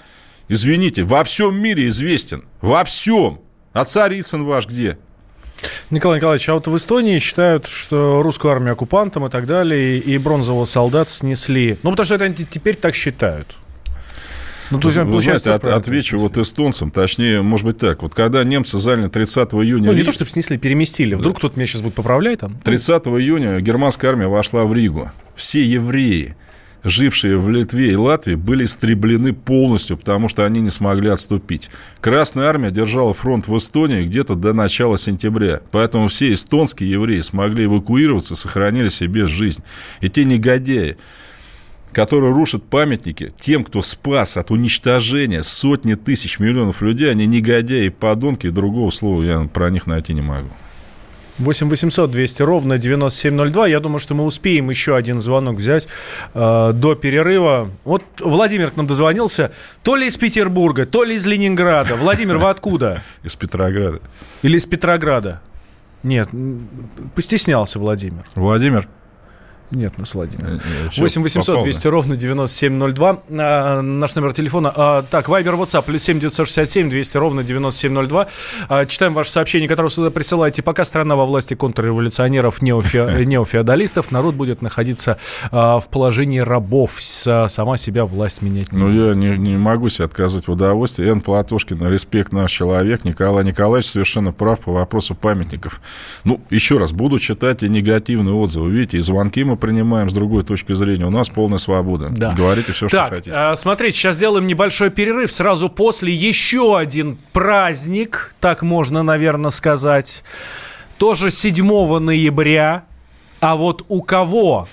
извините, 0.49 1.03
во 1.03 1.23
всем 1.23 1.55
мире 1.55 1.87
известен. 1.87 2.43
Во 2.59 2.83
всем. 2.83 3.39
А 3.71 3.85
Царицын 3.85 4.43
ваш 4.43 4.67
где? 4.67 4.97
Николай 5.89 6.17
Николаевич, 6.17 6.47
а 6.49 6.53
вот 6.53 6.67
в 6.67 6.75
Эстонии 6.77 7.19
считают, 7.19 7.67
что 7.67 8.21
русскую 8.21 8.51
армию 8.51 8.73
оккупантом 8.73 9.25
и 9.25 9.29
так 9.29 9.45
далее, 9.45 9.97
и 9.99 10.17
бронзового 10.17 10.65
солдат 10.65 11.09
снесли. 11.09 11.77
Ну, 11.83 11.91
потому 11.91 12.05
что 12.05 12.15
это 12.15 12.25
они 12.25 12.35
теперь 12.35 12.75
так 12.75 12.93
считают. 12.95 13.57
Ну, 14.69 14.79
то 14.79 14.89
есть, 14.89 14.97
Вы 14.99 15.21
знаете, 15.21 15.51
от- 15.51 15.65
отвечу 15.65 16.17
вот 16.19 16.37
эстонцам, 16.37 16.91
точнее, 16.91 17.41
может 17.41 17.65
быть 17.65 17.77
так. 17.77 18.01
Вот 18.01 18.13
когда 18.13 18.43
немцы 18.43 18.77
заняли 18.77 19.07
30 19.07 19.53
июня... 19.53 19.85
Ну, 19.85 19.93
не 19.93 20.03
то, 20.03 20.11
чтобы 20.11 20.29
снесли, 20.29 20.57
переместили. 20.57 21.15
Вдруг 21.15 21.37
кто-то 21.37 21.57
меня 21.57 21.67
сейчас 21.67 21.81
будет 21.81 21.93
поправлять 21.95 22.39
там. 22.39 22.59
30 22.65 23.07
июня 23.07 23.61
германская 23.61 24.11
армия 24.11 24.27
вошла 24.27 24.65
в 24.65 24.73
Ригу. 24.73 25.09
Все 25.35 25.63
евреи, 25.63 26.35
жившие 26.83 27.37
в 27.37 27.49
Литве 27.49 27.91
и 27.91 27.95
Латвии, 27.95 28.35
были 28.35 28.63
истреблены 28.63 29.33
полностью, 29.33 29.97
потому 29.97 30.29
что 30.29 30.45
они 30.45 30.61
не 30.61 30.69
смогли 30.69 31.09
отступить. 31.09 31.69
Красная 32.01 32.47
армия 32.47 32.71
держала 32.71 33.13
фронт 33.13 33.47
в 33.47 33.57
Эстонии 33.57 34.05
где-то 34.05 34.35
до 34.35 34.53
начала 34.53 34.97
сентября. 34.97 35.61
Поэтому 35.71 36.07
все 36.07 36.33
эстонские 36.33 36.91
евреи 36.91 37.21
смогли 37.21 37.65
эвакуироваться, 37.65 38.35
сохранили 38.35 38.89
себе 38.89 39.27
жизнь. 39.27 39.63
И 40.01 40.09
те 40.09 40.25
негодяи, 40.25 40.97
которые 41.91 42.33
рушат 42.33 42.63
памятники 42.63 43.31
тем, 43.37 43.63
кто 43.63 43.81
спас 43.81 44.37
от 44.37 44.51
уничтожения 44.51 45.43
сотни 45.43 45.95
тысяч 45.95 46.39
миллионов 46.39 46.81
людей, 46.81 47.09
они 47.09 47.25
негодяи 47.25 47.85
и 47.85 47.89
подонки, 47.89 48.49
другого 48.49 48.89
слова 48.91 49.23
я 49.23 49.39
про 49.41 49.69
них 49.69 49.87
найти 49.87 50.13
не 50.13 50.21
могу. 50.21 50.49
8 51.39 51.69
800 51.69 52.11
200 52.11 52.41
ровно 52.41 52.77
9702. 52.77 53.67
Я 53.67 53.79
думаю, 53.79 53.99
что 53.99 54.15
мы 54.15 54.23
успеем 54.25 54.69
еще 54.69 54.95
один 54.95 55.19
звонок 55.19 55.57
взять 55.57 55.87
э, 56.33 56.71
до 56.73 56.95
перерыва. 56.95 57.69
Вот 57.83 58.03
Владимир 58.19 58.71
к 58.71 58.77
нам 58.77 58.87
дозвонился. 58.87 59.51
То 59.83 59.95
ли 59.95 60.07
из 60.07 60.17
Петербурга, 60.17 60.85
то 60.85 61.03
ли 61.03 61.15
из 61.15 61.25
Ленинграда. 61.25 61.95
Владимир, 61.95 62.37
вы 62.37 62.49
откуда? 62.49 63.03
Из 63.23 63.35
Петрограда. 63.35 63.99
Или 64.41 64.57
из 64.57 64.65
Петрограда? 64.65 65.41
Нет, 66.03 66.29
постеснялся 67.15 67.79
Владимир. 67.79 68.23
Владимир. 68.35 68.87
Нет, 69.71 69.93
всё, 70.03 71.01
8 71.01 71.23
800 71.23 71.45
попал, 71.45 71.63
200 71.63 71.87
ровно 71.87 72.15
9702. 72.15 73.19
А, 73.37 73.81
наш 73.81 74.15
номер 74.15 74.31
телефона. 74.33 74.71
А, 74.73 75.01
так, 75.03 75.27
Вайбер, 75.27 75.55
WhatsApp, 75.55 75.83
плюс 75.83 76.03
7 76.03 76.19
967 76.19 76.89
200 76.89 77.17
ровно 77.17 77.43
9702. 77.43 78.27
А, 78.69 78.85
читаем 78.85 79.13
ваше 79.13 79.31
сообщение, 79.31 79.67
которое 79.67 79.87
вы 79.87 79.91
сюда 79.91 80.09
присылаете. 80.09 80.63
Пока 80.63 80.85
страна 80.85 81.15
во 81.17 81.25
власти 81.25 81.53
контрреволюционеров, 81.53 82.61
неофе- 82.61 83.23
неофеодалистов, 83.25 84.11
народ 84.11 84.35
будет 84.35 84.61
находиться 84.61 85.17
а, 85.51 85.79
в 85.79 85.89
положении 85.89 86.39
рабов. 86.39 86.93
С- 87.01 87.47
сама 87.49 87.75
себя 87.75 88.05
власть 88.05 88.41
менять 88.41 88.71
не 88.71 88.79
Ну, 88.79 89.09
я 89.09 89.15
не, 89.15 89.37
не 89.37 89.57
могу 89.57 89.89
себе 89.89 90.05
отказать 90.05 90.47
в 90.47 90.51
удовольствии. 90.51 91.09
Н. 91.09 91.19
Платошкин, 91.19 91.87
респект 91.91 92.31
наш 92.31 92.51
человек. 92.51 93.03
Николай 93.03 93.43
Николаевич 93.43 93.89
совершенно 93.89 94.31
прав 94.31 94.61
по 94.61 94.71
вопросу 94.71 95.13
памятников. 95.13 95.81
Ну, 96.23 96.39
еще 96.49 96.77
раз, 96.77 96.93
буду 96.93 97.19
читать 97.19 97.63
и 97.63 97.69
негативные 97.69 98.33
отзывы. 98.33 98.71
Видите, 98.71 98.97
и 98.99 99.01
звонки 99.01 99.43
мы 99.43 99.56
принимаем 99.57 100.09
с 100.09 100.13
другой 100.13 100.43
точки 100.43 100.73
зрения. 100.73 101.05
У 101.05 101.09
нас 101.09 101.29
полная 101.29 101.57
свобода. 101.57 102.09
Да. 102.11 102.31
Говорите 102.31 102.71
все, 102.71 102.87
что 102.87 102.97
Так, 102.97 103.09
хотите. 103.13 103.35
а, 103.35 103.55
смотрите, 103.55 103.97
сейчас 103.97 104.15
сделаем 104.15 104.47
небольшой 104.47 104.89
перерыв. 104.89 105.31
Сразу 105.31 105.69
после 105.69 106.13
еще 106.13 106.77
один 106.77 107.17
праздник, 107.33 108.33
так 108.39 108.61
можно, 108.61 109.03
наверное, 109.03 109.51
сказать. 109.51 110.23
Тоже 110.97 111.29
7 111.31 111.99
ноября. 111.99 112.85
А 113.39 113.55
вот 113.55 113.85
у 113.87 114.01
кого? 114.01 114.67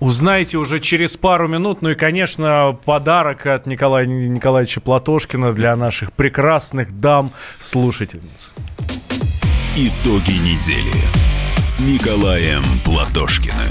Узнаете 0.00 0.56
уже 0.58 0.80
через 0.80 1.16
пару 1.16 1.46
минут. 1.46 1.80
Ну 1.82 1.90
и, 1.90 1.94
конечно, 1.94 2.76
подарок 2.84 3.46
от 3.46 3.66
Николая 3.66 4.04
Николаевича 4.06 4.80
Платошкина 4.80 5.52
для 5.52 5.76
наших 5.76 6.12
прекрасных 6.12 6.98
дам-слушательниц. 6.98 8.52
Итоги 9.76 10.32
недели 10.42 10.92
с 11.56 11.78
Николаем 11.80 12.62
Платошкиным. 12.84 13.70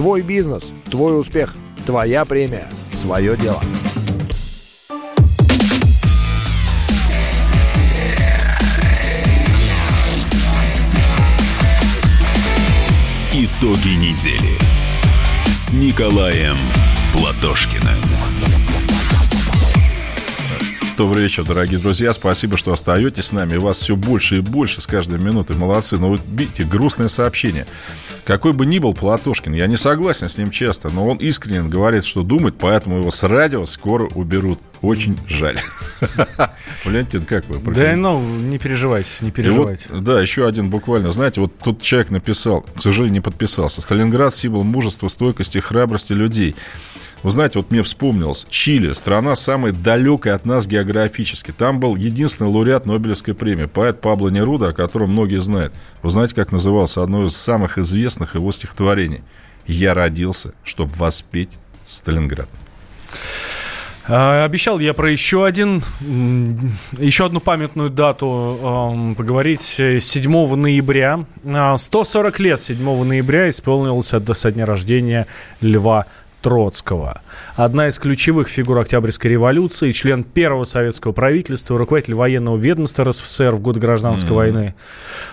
Твой 0.00 0.22
бизнес, 0.22 0.72
твой 0.90 1.20
успех, 1.20 1.54
твоя 1.84 2.24
премия, 2.24 2.66
свое 2.90 3.36
дело. 3.36 3.62
Итоги 13.34 13.90
недели 13.90 14.56
с 15.48 15.74
Николаем 15.74 16.56
Платошкиным. 17.12 18.00
Добрый 20.96 21.24
вечер, 21.24 21.44
дорогие 21.44 21.78
друзья. 21.78 22.12
Спасибо, 22.12 22.56
что 22.58 22.72
остаетесь 22.72 23.26
с 23.26 23.32
нами. 23.32 23.56
Вас 23.56 23.78
все 23.78 23.96
больше 23.96 24.38
и 24.38 24.40
больше 24.40 24.80
с 24.80 24.86
каждой 24.86 25.18
минутой. 25.18 25.56
Молодцы. 25.56 25.98
Но 25.98 26.08
вот 26.08 26.20
видите, 26.30 26.64
грустное 26.64 27.08
сообщение. 27.08 27.66
Какой 28.30 28.52
бы 28.52 28.64
ни 28.64 28.78
был 28.78 28.94
Платошкин, 28.94 29.54
я 29.54 29.66
не 29.66 29.74
согласен 29.74 30.28
с 30.28 30.38
ним 30.38 30.52
часто, 30.52 30.88
но 30.88 31.04
он 31.08 31.16
искренне 31.16 31.68
говорит, 31.68 32.04
что 32.04 32.22
думает, 32.22 32.54
поэтому 32.60 32.98
его 32.98 33.10
с 33.10 33.24
радио 33.24 33.66
скоро 33.66 34.06
уберут. 34.14 34.60
Очень 34.82 35.18
жаль. 35.26 35.58
Валентин, 36.84 37.26
как 37.26 37.46
вы? 37.48 37.58
Да, 37.72 37.94
ну, 37.96 38.20
не 38.20 38.58
переживайте, 38.58 39.10
не 39.20 39.30
переживайте. 39.30 39.88
Вот, 39.90 40.02
да, 40.02 40.20
еще 40.20 40.46
один 40.46 40.70
буквально. 40.70 41.12
Знаете, 41.12 41.42
вот 41.42 41.52
тут 41.58 41.82
человек 41.82 42.10
написал, 42.10 42.62
к 42.62 42.80
сожалению, 42.80 43.14
не 43.14 43.20
подписался. 43.20 43.82
Сталинград– 43.82 44.32
символ 44.34 44.64
мужества, 44.64 45.08
стойкости, 45.08 45.58
храбрости 45.58 46.14
людей. 46.14 46.56
Вы 47.22 47.30
знаете, 47.30 47.58
вот 47.58 47.70
мне 47.70 47.82
вспомнилось, 47.82 48.46
Чили, 48.48 48.94
страна 48.94 49.34
самая 49.34 49.72
далекая 49.72 50.34
от 50.34 50.46
нас 50.46 50.66
географически. 50.66 51.52
Там 51.52 51.78
был 51.78 51.96
единственный 51.96 52.48
лауреат 52.48 52.86
Нобелевской 52.86 53.34
премии, 53.34 53.66
поэт 53.66 54.00
Пабло 54.00 54.30
Неруда, 54.30 54.68
о 54.68 54.72
котором 54.72 55.10
многие 55.10 55.42
знают. 55.42 55.74
Вы 56.02 56.10
знаете, 56.10 56.34
как 56.34 56.50
назывался 56.50 57.02
одно 57.02 57.26
из 57.26 57.36
самых 57.36 57.76
известных 57.76 58.34
его 58.36 58.50
стихотворений? 58.50 59.20
«Я 59.66 59.92
родился, 59.92 60.54
чтобы 60.64 60.92
воспеть 60.94 61.58
Сталинград». 61.84 62.48
А, 64.12 64.44
обещал 64.44 64.80
я 64.80 64.92
про 64.92 65.08
еще 65.12 65.46
один, 65.46 65.84
еще 66.98 67.26
одну 67.26 67.38
памятную 67.38 67.90
дату 67.90 69.14
поговорить. 69.16 69.60
7 69.60 70.54
ноября, 70.56 71.24
140 71.76 72.40
а, 72.40 72.42
лет 72.42 72.60
7 72.60 73.04
ноября 73.04 73.48
исполнилось 73.48 74.12
со 74.32 74.50
дня 74.50 74.66
рождения 74.66 75.28
Льва 75.60 76.06
Троцкого. 76.40 77.22
Одна 77.56 77.88
из 77.88 77.98
ключевых 77.98 78.48
фигур 78.48 78.78
Октябрьской 78.78 79.30
революции, 79.30 79.92
член 79.92 80.24
первого 80.24 80.64
советского 80.64 81.12
правительства, 81.12 81.78
руководитель 81.78 82.14
военного 82.14 82.56
ведомства 82.56 83.04
РСФСР 83.04 83.54
в 83.54 83.60
годы 83.60 83.80
гражданской 83.80 84.30
mm-hmm. 84.30 84.34
войны. 84.34 84.74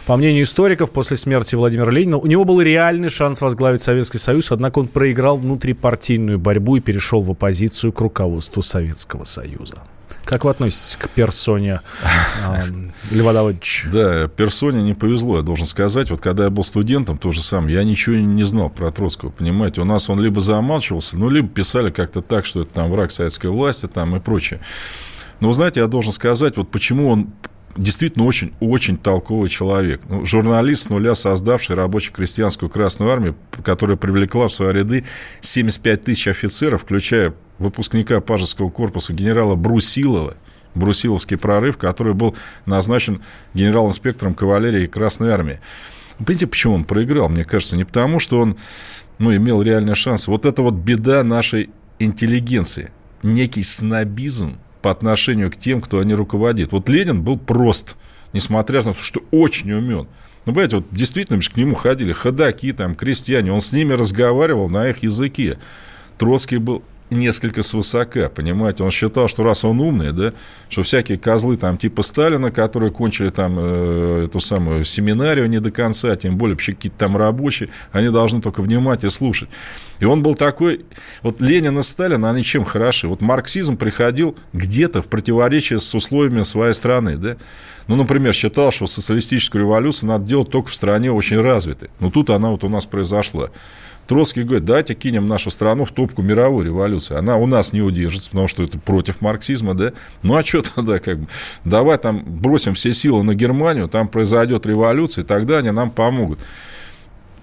По 0.06 0.18
мнению 0.18 0.44
историков, 0.44 0.92
после 0.92 1.18
смерти 1.18 1.56
Владимира 1.56 1.92
Ленина 1.92 2.18
у 2.18 2.28
него 2.28 2.44
был 2.44 2.62
реальный 2.62 3.10
шанс 3.10 3.42
возглавить 3.42 3.82
Советский 3.82 4.18
Союз, 4.18 4.52
однако 4.52 4.80
он 4.80 4.88
проиграл 4.88 5.38
внутрипартийную 5.38 6.40
борьбу 6.40 6.78
и 6.78 6.82
перешел 6.82 7.22
в 7.22 7.32
оппозицию 7.32 7.94
к 7.94 8.02
руководству 8.02 8.62
Советского 8.62 9.24
Союза. 9.24 9.84
Как 10.28 10.44
вы 10.44 10.52
относитесь 10.52 10.98
к 10.98 11.10
персоне 11.10 11.80
э, 12.48 13.16
Льва 13.16 13.32
Давыдовича? 13.32 13.90
Да, 13.90 14.28
персоне 14.28 14.84
не 14.84 14.94
повезло, 14.94 15.38
я 15.38 15.42
должен 15.42 15.66
сказать. 15.66 16.12
Вот 16.12 16.20
когда 16.20 16.44
я 16.44 16.50
был 16.50 16.66
студентом, 16.66 17.18
то 17.18 17.32
же 17.32 17.42
самое, 17.42 17.76
я 17.76 17.84
ничего 17.86 18.18
не 18.18 18.44
знал 18.44 18.70
про 18.70 18.92
Троцкого, 18.92 19.30
понимаете. 19.30 19.80
У 19.80 19.86
нас 19.86 20.10
он 20.10 20.20
либо 20.20 20.42
замалчивался, 20.42 21.18
ну, 21.18 21.30
либо 21.30 21.48
писали 21.48 21.92
как-то 21.92 22.22
так, 22.22 22.46
что 22.46 22.64
это 22.64 22.74
там 22.74 22.92
враг 22.92 23.12
советской 23.12 23.48
власти 23.48 23.88
там 23.88 24.18
и 24.18 24.20
прочее. 24.20 24.60
Но, 25.40 25.48
вы 25.48 25.54
знаете, 25.54 25.80
я 25.80 25.88
должен 25.88 26.12
сказать, 26.12 26.58
вот 26.58 26.70
почему 26.72 27.08
он 27.08 27.30
действительно 27.78 28.26
очень-очень 28.26 28.98
толковый 28.98 29.48
человек. 29.48 30.02
Ну, 30.10 30.26
журналист 30.26 30.84
с 30.84 30.90
нуля, 30.90 31.16
создавший 31.16 31.78
рабоче-крестьянскую 31.78 32.70
Красную 32.70 33.14
Армию, 33.14 33.38
которая 33.64 33.96
привлекла 33.96 34.50
в 34.50 34.54
свои 34.54 34.74
ряды 34.74 35.06
75 35.40 36.02
тысяч 36.02 36.28
офицеров, 36.28 36.82
включая 36.82 37.34
выпускника 37.60 38.22
Пажеского 38.22 38.70
корпуса 38.70 39.14
генерала 39.14 39.56
Брусилова, 39.56 40.36
Брусиловский 40.76 41.38
прорыв, 41.38 41.78
который 41.78 42.14
был 42.14 42.36
назначен 42.66 43.22
генерал-инспектором 43.54 44.36
кавалерии 44.36 44.88
Красной 44.88 45.32
Армии. 45.32 45.60
Понимаете, 46.18 46.48
почему 46.48 46.76
он 46.76 46.84
проиграл? 46.84 47.30
Мне 47.30 47.44
кажется, 47.44 47.78
не 47.78 47.84
потому, 47.84 48.20
что 48.20 48.40
он 48.40 48.58
ну, 49.20 49.36
имел 49.36 49.62
реальный 49.62 49.96
шанс. 49.96 50.28
Вот 50.28 50.46
это 50.46 50.62
вот 50.62 50.76
беда 50.76 51.24
нашей 51.24 51.70
интеллигенции. 52.00 52.92
Некий 53.24 53.64
снобизм 53.64 54.58
по 54.82 54.92
отношению 54.92 55.52
к 55.52 55.58
тем, 55.58 55.82
кто 55.82 56.00
они 56.00 56.14
руководит. 56.14 56.72
Вот 56.72 56.90
Ленин 56.90 57.22
был 57.24 57.38
прост, 57.38 57.96
несмотря 58.34 58.84
на 58.84 58.94
то, 58.94 59.00
что 59.00 59.22
очень 59.32 59.72
умен. 59.72 60.08
Ну, 60.46 60.54
понимаете, 60.54 60.78
вот 60.78 60.86
действительно 60.92 61.42
к 61.42 61.58
нему 61.58 61.76
ходили 61.76 62.14
ходаки, 62.14 62.72
там, 62.72 62.96
крестьяне. 62.96 63.52
Он 63.52 63.60
с 63.60 63.74
ними 63.74 63.94
разговаривал 63.94 64.70
на 64.70 64.88
их 64.90 65.04
языке. 65.04 65.58
Троцкий 66.18 66.58
был 66.58 66.84
несколько 67.10 67.64
свысока, 67.64 68.30
понимаете? 68.30 68.84
Он 68.84 68.92
считал, 68.92 69.28
что 69.28 69.44
раз 69.44 69.64
он 69.64 69.80
умный, 69.80 70.12
да, 70.12 70.34
что 70.70 70.84
всякие 70.84 71.18
козлы 71.18 71.56
там 71.56 71.78
типа 71.78 72.02
Сталина, 72.02 72.52
которые 72.52 72.92
кончили 72.92 73.30
там 73.30 73.56
э, 73.58 74.26
эту 74.26 74.40
самую 74.40 74.84
семинарию 74.84 75.50
не 75.50 75.60
до 75.60 75.72
конца, 75.72 76.16
тем 76.16 76.38
более 76.38 76.56
вообще 76.56 76.74
какие-то 76.74 76.98
там 76.98 77.16
рабочие, 77.18 77.70
они 77.92 78.10
должны 78.10 78.42
только 78.42 78.62
внимать 78.62 79.04
и 79.04 79.10
слушать. 79.10 79.50
И 80.00 80.06
он 80.06 80.22
был 80.22 80.36
такой... 80.36 80.86
Вот 81.24 81.42
Ленин 81.42 81.80
и 81.80 81.84
Сталин, 81.84 82.26
они 82.26 82.44
чем 82.44 82.64
хороши? 82.64 83.08
Вот 83.08 83.22
марксизм 83.22 83.78
приходил 83.78 84.36
где-то 84.54 85.02
в 85.02 85.08
противоречие 85.08 85.80
с 85.80 85.96
условиями 85.96 86.44
своей 86.44 86.74
страны, 86.74 87.18
да? 87.18 87.38
Ну, 87.88 87.96
например, 87.96 88.34
считал, 88.34 88.72
что 88.72 88.86
социалистическую 88.86 89.64
революцию 89.64 90.10
надо 90.10 90.26
делать 90.26 90.52
только 90.52 90.70
в 90.70 90.76
стране 90.76 91.12
очень 91.12 91.40
развитой. 91.40 91.90
Но 92.00 92.12
тут 92.12 92.30
она 92.30 92.50
вот 92.50 92.64
у 92.64 92.70
нас 92.70 92.86
произошла. 92.86 93.50
Троцкий 94.08 94.44
говорит, 94.44 94.66
давайте 94.66 94.94
кинем 94.94 95.28
нашу 95.28 95.50
страну 95.50 95.84
в 95.84 95.92
топку 95.92 96.22
мировой 96.22 96.66
революции. 96.66 97.16
Она 97.18 97.36
у 97.36 97.46
нас 97.46 97.74
не 97.74 97.82
удержится, 97.82 98.30
потому 98.30 98.48
что 98.48 98.64
это 98.64 98.80
против 98.80 99.22
марксизма, 99.22 99.74
да? 99.74 99.92
Ну, 100.24 100.36
а 100.36 100.44
что 100.44 100.62
тогда, 100.62 101.00
как 101.00 101.20
бы, 101.20 101.28
давай 101.66 101.98
там 101.98 102.24
бросим 102.26 102.74
все 102.74 102.94
силы 102.94 103.24
на 103.24 103.36
Германию, 103.36 103.90
там 103.90 104.08
произойдет 104.08 104.66
революция, 104.66 105.24
и 105.24 105.28
тогда 105.28 105.58
они 105.58 105.72
нам 105.72 105.92
помогут. 105.92 106.40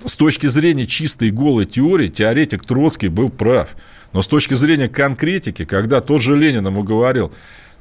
С 0.05 0.17
точки 0.17 0.47
зрения 0.47 0.87
чистой 0.87 1.31
голой 1.31 1.67
теории, 1.67 2.09
теоретик 2.09 2.65
Троцкий 2.65 3.09
был 3.09 3.29
прав. 3.29 3.71
Но 4.13 4.23
с 4.23 4.27
точки 4.27 4.55
зрения 4.55 4.89
конкретики, 4.89 5.65
когда 5.65 6.01
тот 6.01 6.23
же 6.23 6.37
Ленин 6.37 6.67
ему 6.67 6.83
говорил, 6.83 7.33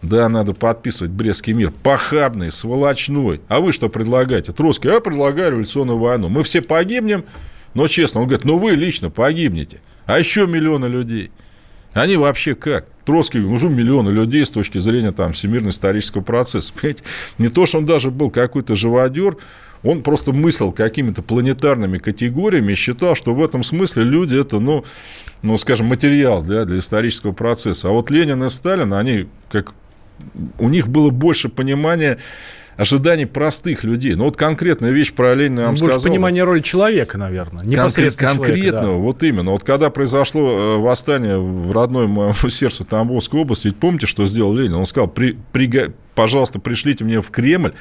да, 0.02 0.28
надо 0.28 0.54
подписывать 0.54 1.12
Брестский 1.12 1.54
мир. 1.54 1.72
Похабный, 1.72 2.52
сволочной. 2.52 3.40
А 3.48 3.62
вы 3.62 3.72
что 3.72 3.88
предлагаете? 3.88 4.52
Троцкий, 4.52 4.90
я 4.90 5.00
предлагаю 5.00 5.52
революционную 5.52 5.98
войну. 5.98 6.28
Мы 6.28 6.44
все 6.44 6.62
погибнем, 6.62 7.24
но 7.74 7.88
честно, 7.88 8.22
он 8.22 8.28
говорит, 8.28 8.46
ну 8.46 8.58
вы 8.58 8.72
лично 8.72 9.10
погибнете. 9.10 9.80
А 10.06 10.20
еще 10.20 10.48
миллионы 10.48 10.86
людей. 10.86 11.32
Они 11.94 12.18
вообще 12.18 12.56
как? 12.56 12.88
Троцкий, 13.06 13.40
ну, 13.40 13.54
уже 13.54 13.70
миллионы 13.70 14.10
людей 14.10 14.46
с 14.46 14.50
точки 14.50 14.80
зрения 14.80 15.12
там, 15.12 15.34
всемирно 15.34 15.70
исторического 15.70 16.22
процесса. 16.22 16.74
Понимаете? 16.74 17.04
Не 17.38 17.50
то, 17.50 17.66
что 17.66 17.78
он 17.78 17.86
даже 17.86 18.10
был 18.12 18.32
какой-то 18.32 18.76
живодер, 18.76 19.38
он 19.84 20.02
просто 20.02 20.32
мыслил 20.32 20.72
какими-то 20.72 21.22
планетарными 21.22 21.98
категориями 21.98 22.72
и 22.72 22.76
считал, 22.76 23.16
что 23.16 23.34
в 23.34 23.44
этом 23.44 23.64
смысле 23.64 24.04
люди 24.04 24.40
это, 24.40 24.60
ну, 24.60 24.86
ну 25.42 25.58
скажем, 25.58 25.88
материал 25.88 26.42
для, 26.42 26.66
для 26.66 26.80
исторического 26.80 27.34
процесса. 27.34 27.90
А 27.90 27.92
вот 27.92 28.10
Ленин 28.10 28.44
и 28.44 28.50
Сталин, 28.50 28.94
они 28.94 29.28
как 29.52 29.74
у 30.58 30.70
них 30.70 30.88
было 30.88 31.10
больше 31.10 31.50
понимания 31.50 32.18
ожиданий 32.78 33.26
простых 33.26 33.84
людей. 33.84 34.16
Ну, 34.16 34.26
вот 34.26 34.38
конкретная 34.38 34.92
вещь 34.92 35.14
про 35.14 35.34
Ленина 35.34 35.62
я 35.62 35.66
вам 35.68 35.76
Больше 35.76 35.96
сказал. 35.96 36.12
понимания 36.12 36.44
роли 36.44 36.60
человека, 36.60 37.18
наверное, 37.18 37.64
непосредственно 37.64 38.30
Конкрет, 38.30 38.54
Конкретного, 38.56 38.84
человека, 38.84 39.00
да. 39.00 39.06
вот 39.06 39.24
именно. 39.24 39.52
Вот 39.52 39.64
когда 39.64 39.90
произошло 39.90 40.42
э, 40.42 40.78
восстание 40.78 41.38
в 41.38 41.72
родной 41.72 42.08
моему 42.08 42.34
сердцу 42.50 42.86
Тамбовской 42.86 43.40
области, 43.40 43.68
ведь 43.68 43.78
помните, 43.78 44.08
что 44.08 44.26
сделал 44.26 44.54
Ленин? 44.54 44.76
Он 44.76 44.86
сказал, 44.86 45.08
при, 45.08 45.38
при, 45.52 45.92
пожалуйста, 46.16 46.60
пришлите 46.60 47.04
мне 47.04 47.22
в 47.22 47.30
Кремль 47.30 47.74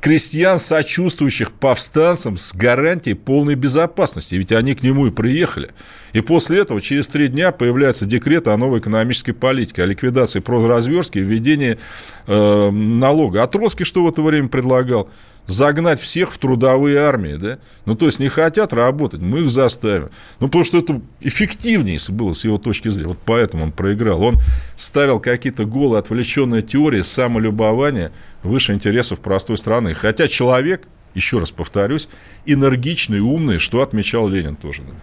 крестьян, 0.00 0.58
сочувствующих 0.58 1.52
повстанцам 1.52 2.36
с 2.36 2.54
гарантией 2.54 3.14
полной 3.14 3.54
безопасности. 3.54 4.34
Ведь 4.36 4.52
они 4.52 4.74
к 4.74 4.82
нему 4.82 5.06
и 5.06 5.10
приехали. 5.10 5.70
И 6.12 6.20
после 6.20 6.60
этого 6.60 6.80
через 6.80 7.08
три 7.08 7.28
дня 7.28 7.52
появляется 7.52 8.06
декрет 8.06 8.48
о 8.48 8.56
новой 8.56 8.80
экономической 8.80 9.32
политике, 9.32 9.82
о 9.82 9.86
ликвидации 9.86 10.40
прозразверстки 10.40 11.18
и 11.18 11.22
введении 11.22 11.78
э, 12.26 12.70
налога. 12.70 13.42
А 13.42 13.46
Троцкий 13.46 13.84
что 13.84 14.04
в 14.04 14.08
это 14.08 14.22
время 14.22 14.48
предлагал? 14.48 15.10
Загнать 15.46 15.98
всех 15.98 16.34
в 16.34 16.38
трудовые 16.38 16.98
армии, 16.98 17.36
да? 17.36 17.58
Ну, 17.86 17.94
то 17.94 18.04
есть, 18.04 18.20
не 18.20 18.28
хотят 18.28 18.74
работать, 18.74 19.22
мы 19.22 19.40
их 19.40 19.50
заставим. 19.50 20.10
Ну, 20.40 20.48
потому 20.48 20.62
что 20.62 20.78
это 20.78 21.00
эффективнее 21.20 21.98
было 22.10 22.34
с 22.34 22.44
его 22.44 22.58
точки 22.58 22.90
зрения. 22.90 23.08
Вот 23.08 23.18
поэтому 23.24 23.64
он 23.64 23.72
проиграл. 23.72 24.22
Он 24.22 24.36
ставил 24.76 25.20
какие-то 25.20 25.64
голые, 25.64 26.00
отвлеченные 26.00 26.60
теории 26.60 27.00
самолюбования 27.00 28.12
выше 28.42 28.74
интересов 28.74 29.20
простой 29.20 29.56
страны. 29.56 29.94
Хотя 29.94 30.28
человек, 30.28 30.82
еще 31.18 31.38
раз 31.38 31.50
повторюсь, 31.50 32.08
энергичный, 32.46 33.20
умный, 33.20 33.58
что 33.58 33.82
отмечал 33.82 34.28
Ленин 34.28 34.56
тоже. 34.56 34.82
Да. 34.82 34.94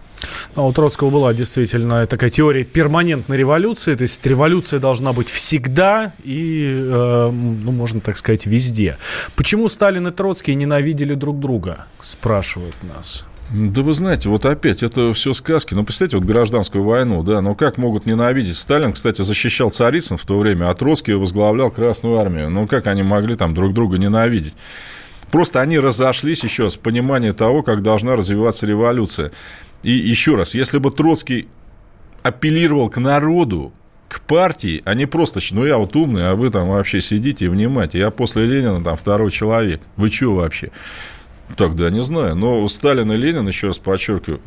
Ну, 0.56 0.66
у 0.66 0.72
Троцкого 0.72 1.10
была 1.10 1.34
действительно 1.34 2.06
такая 2.06 2.30
теория 2.30 2.64
перманентной 2.64 3.36
революции, 3.36 3.94
то 3.94 4.02
есть 4.02 4.24
революция 4.26 4.80
должна 4.80 5.12
быть 5.12 5.28
всегда 5.28 6.12
и, 6.24 6.72
э, 6.74 7.30
ну, 7.30 7.72
можно 7.72 8.00
так 8.00 8.16
сказать, 8.16 8.46
везде. 8.46 8.98
Почему 9.36 9.68
Сталин 9.68 10.08
и 10.08 10.10
Троцкий 10.10 10.54
ненавидели 10.54 11.14
друг 11.14 11.38
друга, 11.38 11.86
спрашивают 12.00 12.74
нас. 12.82 13.26
Да 13.50 13.82
вы 13.82 13.92
знаете, 13.92 14.28
вот 14.28 14.44
опять, 14.44 14.82
это 14.82 15.12
все 15.12 15.32
сказки. 15.32 15.74
Ну, 15.74 15.84
представьте, 15.84 16.16
вот 16.16 16.26
гражданскую 16.26 16.82
войну, 16.82 17.22
да, 17.22 17.40
но 17.40 17.54
как 17.54 17.76
могут 17.76 18.04
ненавидеть? 18.04 18.56
Сталин, 18.56 18.92
кстати, 18.92 19.22
защищал 19.22 19.70
Царицын 19.70 20.16
в 20.16 20.24
то 20.24 20.38
время, 20.38 20.68
а 20.68 20.74
Троцкий 20.74 21.14
возглавлял 21.14 21.70
Красную 21.70 22.18
Армию. 22.18 22.50
Ну, 22.50 22.66
как 22.66 22.88
они 22.88 23.04
могли 23.04 23.36
там 23.36 23.54
друг 23.54 23.72
друга 23.72 23.98
ненавидеть? 23.98 24.54
Просто 25.30 25.60
они 25.60 25.78
разошлись 25.78 26.44
еще 26.44 26.70
с 26.70 26.76
понимания 26.76 27.32
того, 27.32 27.62
как 27.62 27.82
должна 27.82 28.16
развиваться 28.16 28.66
революция. 28.66 29.32
И 29.82 29.90
еще 29.90 30.36
раз, 30.36 30.54
если 30.54 30.78
бы 30.78 30.90
Троцкий 30.90 31.48
апеллировал 32.22 32.88
к 32.88 32.98
народу, 32.98 33.72
к 34.08 34.20
партии, 34.20 34.82
а 34.84 34.94
не 34.94 35.06
просто, 35.06 35.40
ну 35.50 35.64
я 35.64 35.78
вот 35.78 35.96
умный, 35.96 36.30
а 36.30 36.36
вы 36.36 36.50
там 36.50 36.68
вообще 36.68 37.00
сидите 37.00 37.46
и 37.46 37.48
внимайте. 37.48 37.98
Я 37.98 38.10
после 38.10 38.46
Ленина 38.46 38.82
там 38.82 38.96
второй 38.96 39.30
человек. 39.30 39.80
Вы 39.96 40.10
что 40.10 40.34
вообще? 40.34 40.70
Так, 41.56 41.76
да, 41.76 41.90
не 41.90 42.02
знаю. 42.02 42.34
Но 42.34 42.66
Сталин 42.68 43.10
и 43.12 43.16
Ленин, 43.16 43.46
еще 43.46 43.68
раз 43.68 43.78
подчеркиваю, 43.78 44.40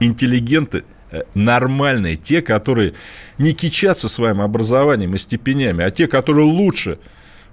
интеллигенты 0.00 0.84
э, 1.10 1.22
нормальные, 1.34 2.16
те, 2.16 2.42
которые 2.42 2.94
не 3.38 3.52
кичатся 3.52 4.08
своим 4.08 4.40
образованием 4.40 5.14
и 5.14 5.18
степенями, 5.18 5.84
а 5.84 5.90
те, 5.90 6.06
которые 6.06 6.46
лучше 6.46 6.98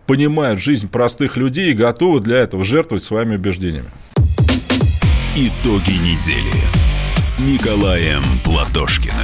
понимают 0.06 0.62
жизнь 0.62 0.90
простых 0.90 1.38
людей 1.38 1.72
и 1.72 1.76
готовы 1.76 2.20
для 2.20 2.38
этого 2.38 2.64
жертвовать 2.64 3.04
своими 3.04 3.36
убеждениями. 3.36 3.90
Итоги 5.36 5.94
недели 6.04 6.62
с 7.18 7.40
Николаем 7.40 8.22
Платошкиным. 8.44 9.16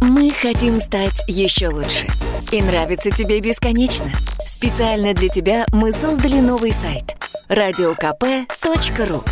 Мы 0.00 0.30
хотим 0.30 0.80
стать 0.80 1.22
еще 1.28 1.68
лучше. 1.68 2.06
И 2.50 2.62
нравится 2.62 3.10
тебе 3.10 3.40
бесконечно. 3.40 4.10
Специально 4.38 5.14
для 5.14 5.28
тебя 5.28 5.66
мы 5.72 5.92
создали 5.92 6.40
новый 6.40 6.72
сайт– 6.72 7.16
радиокп.ру 7.48 9.22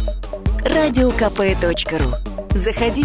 радиокп.ру 0.64 2.14
Заходи, 2.56 3.04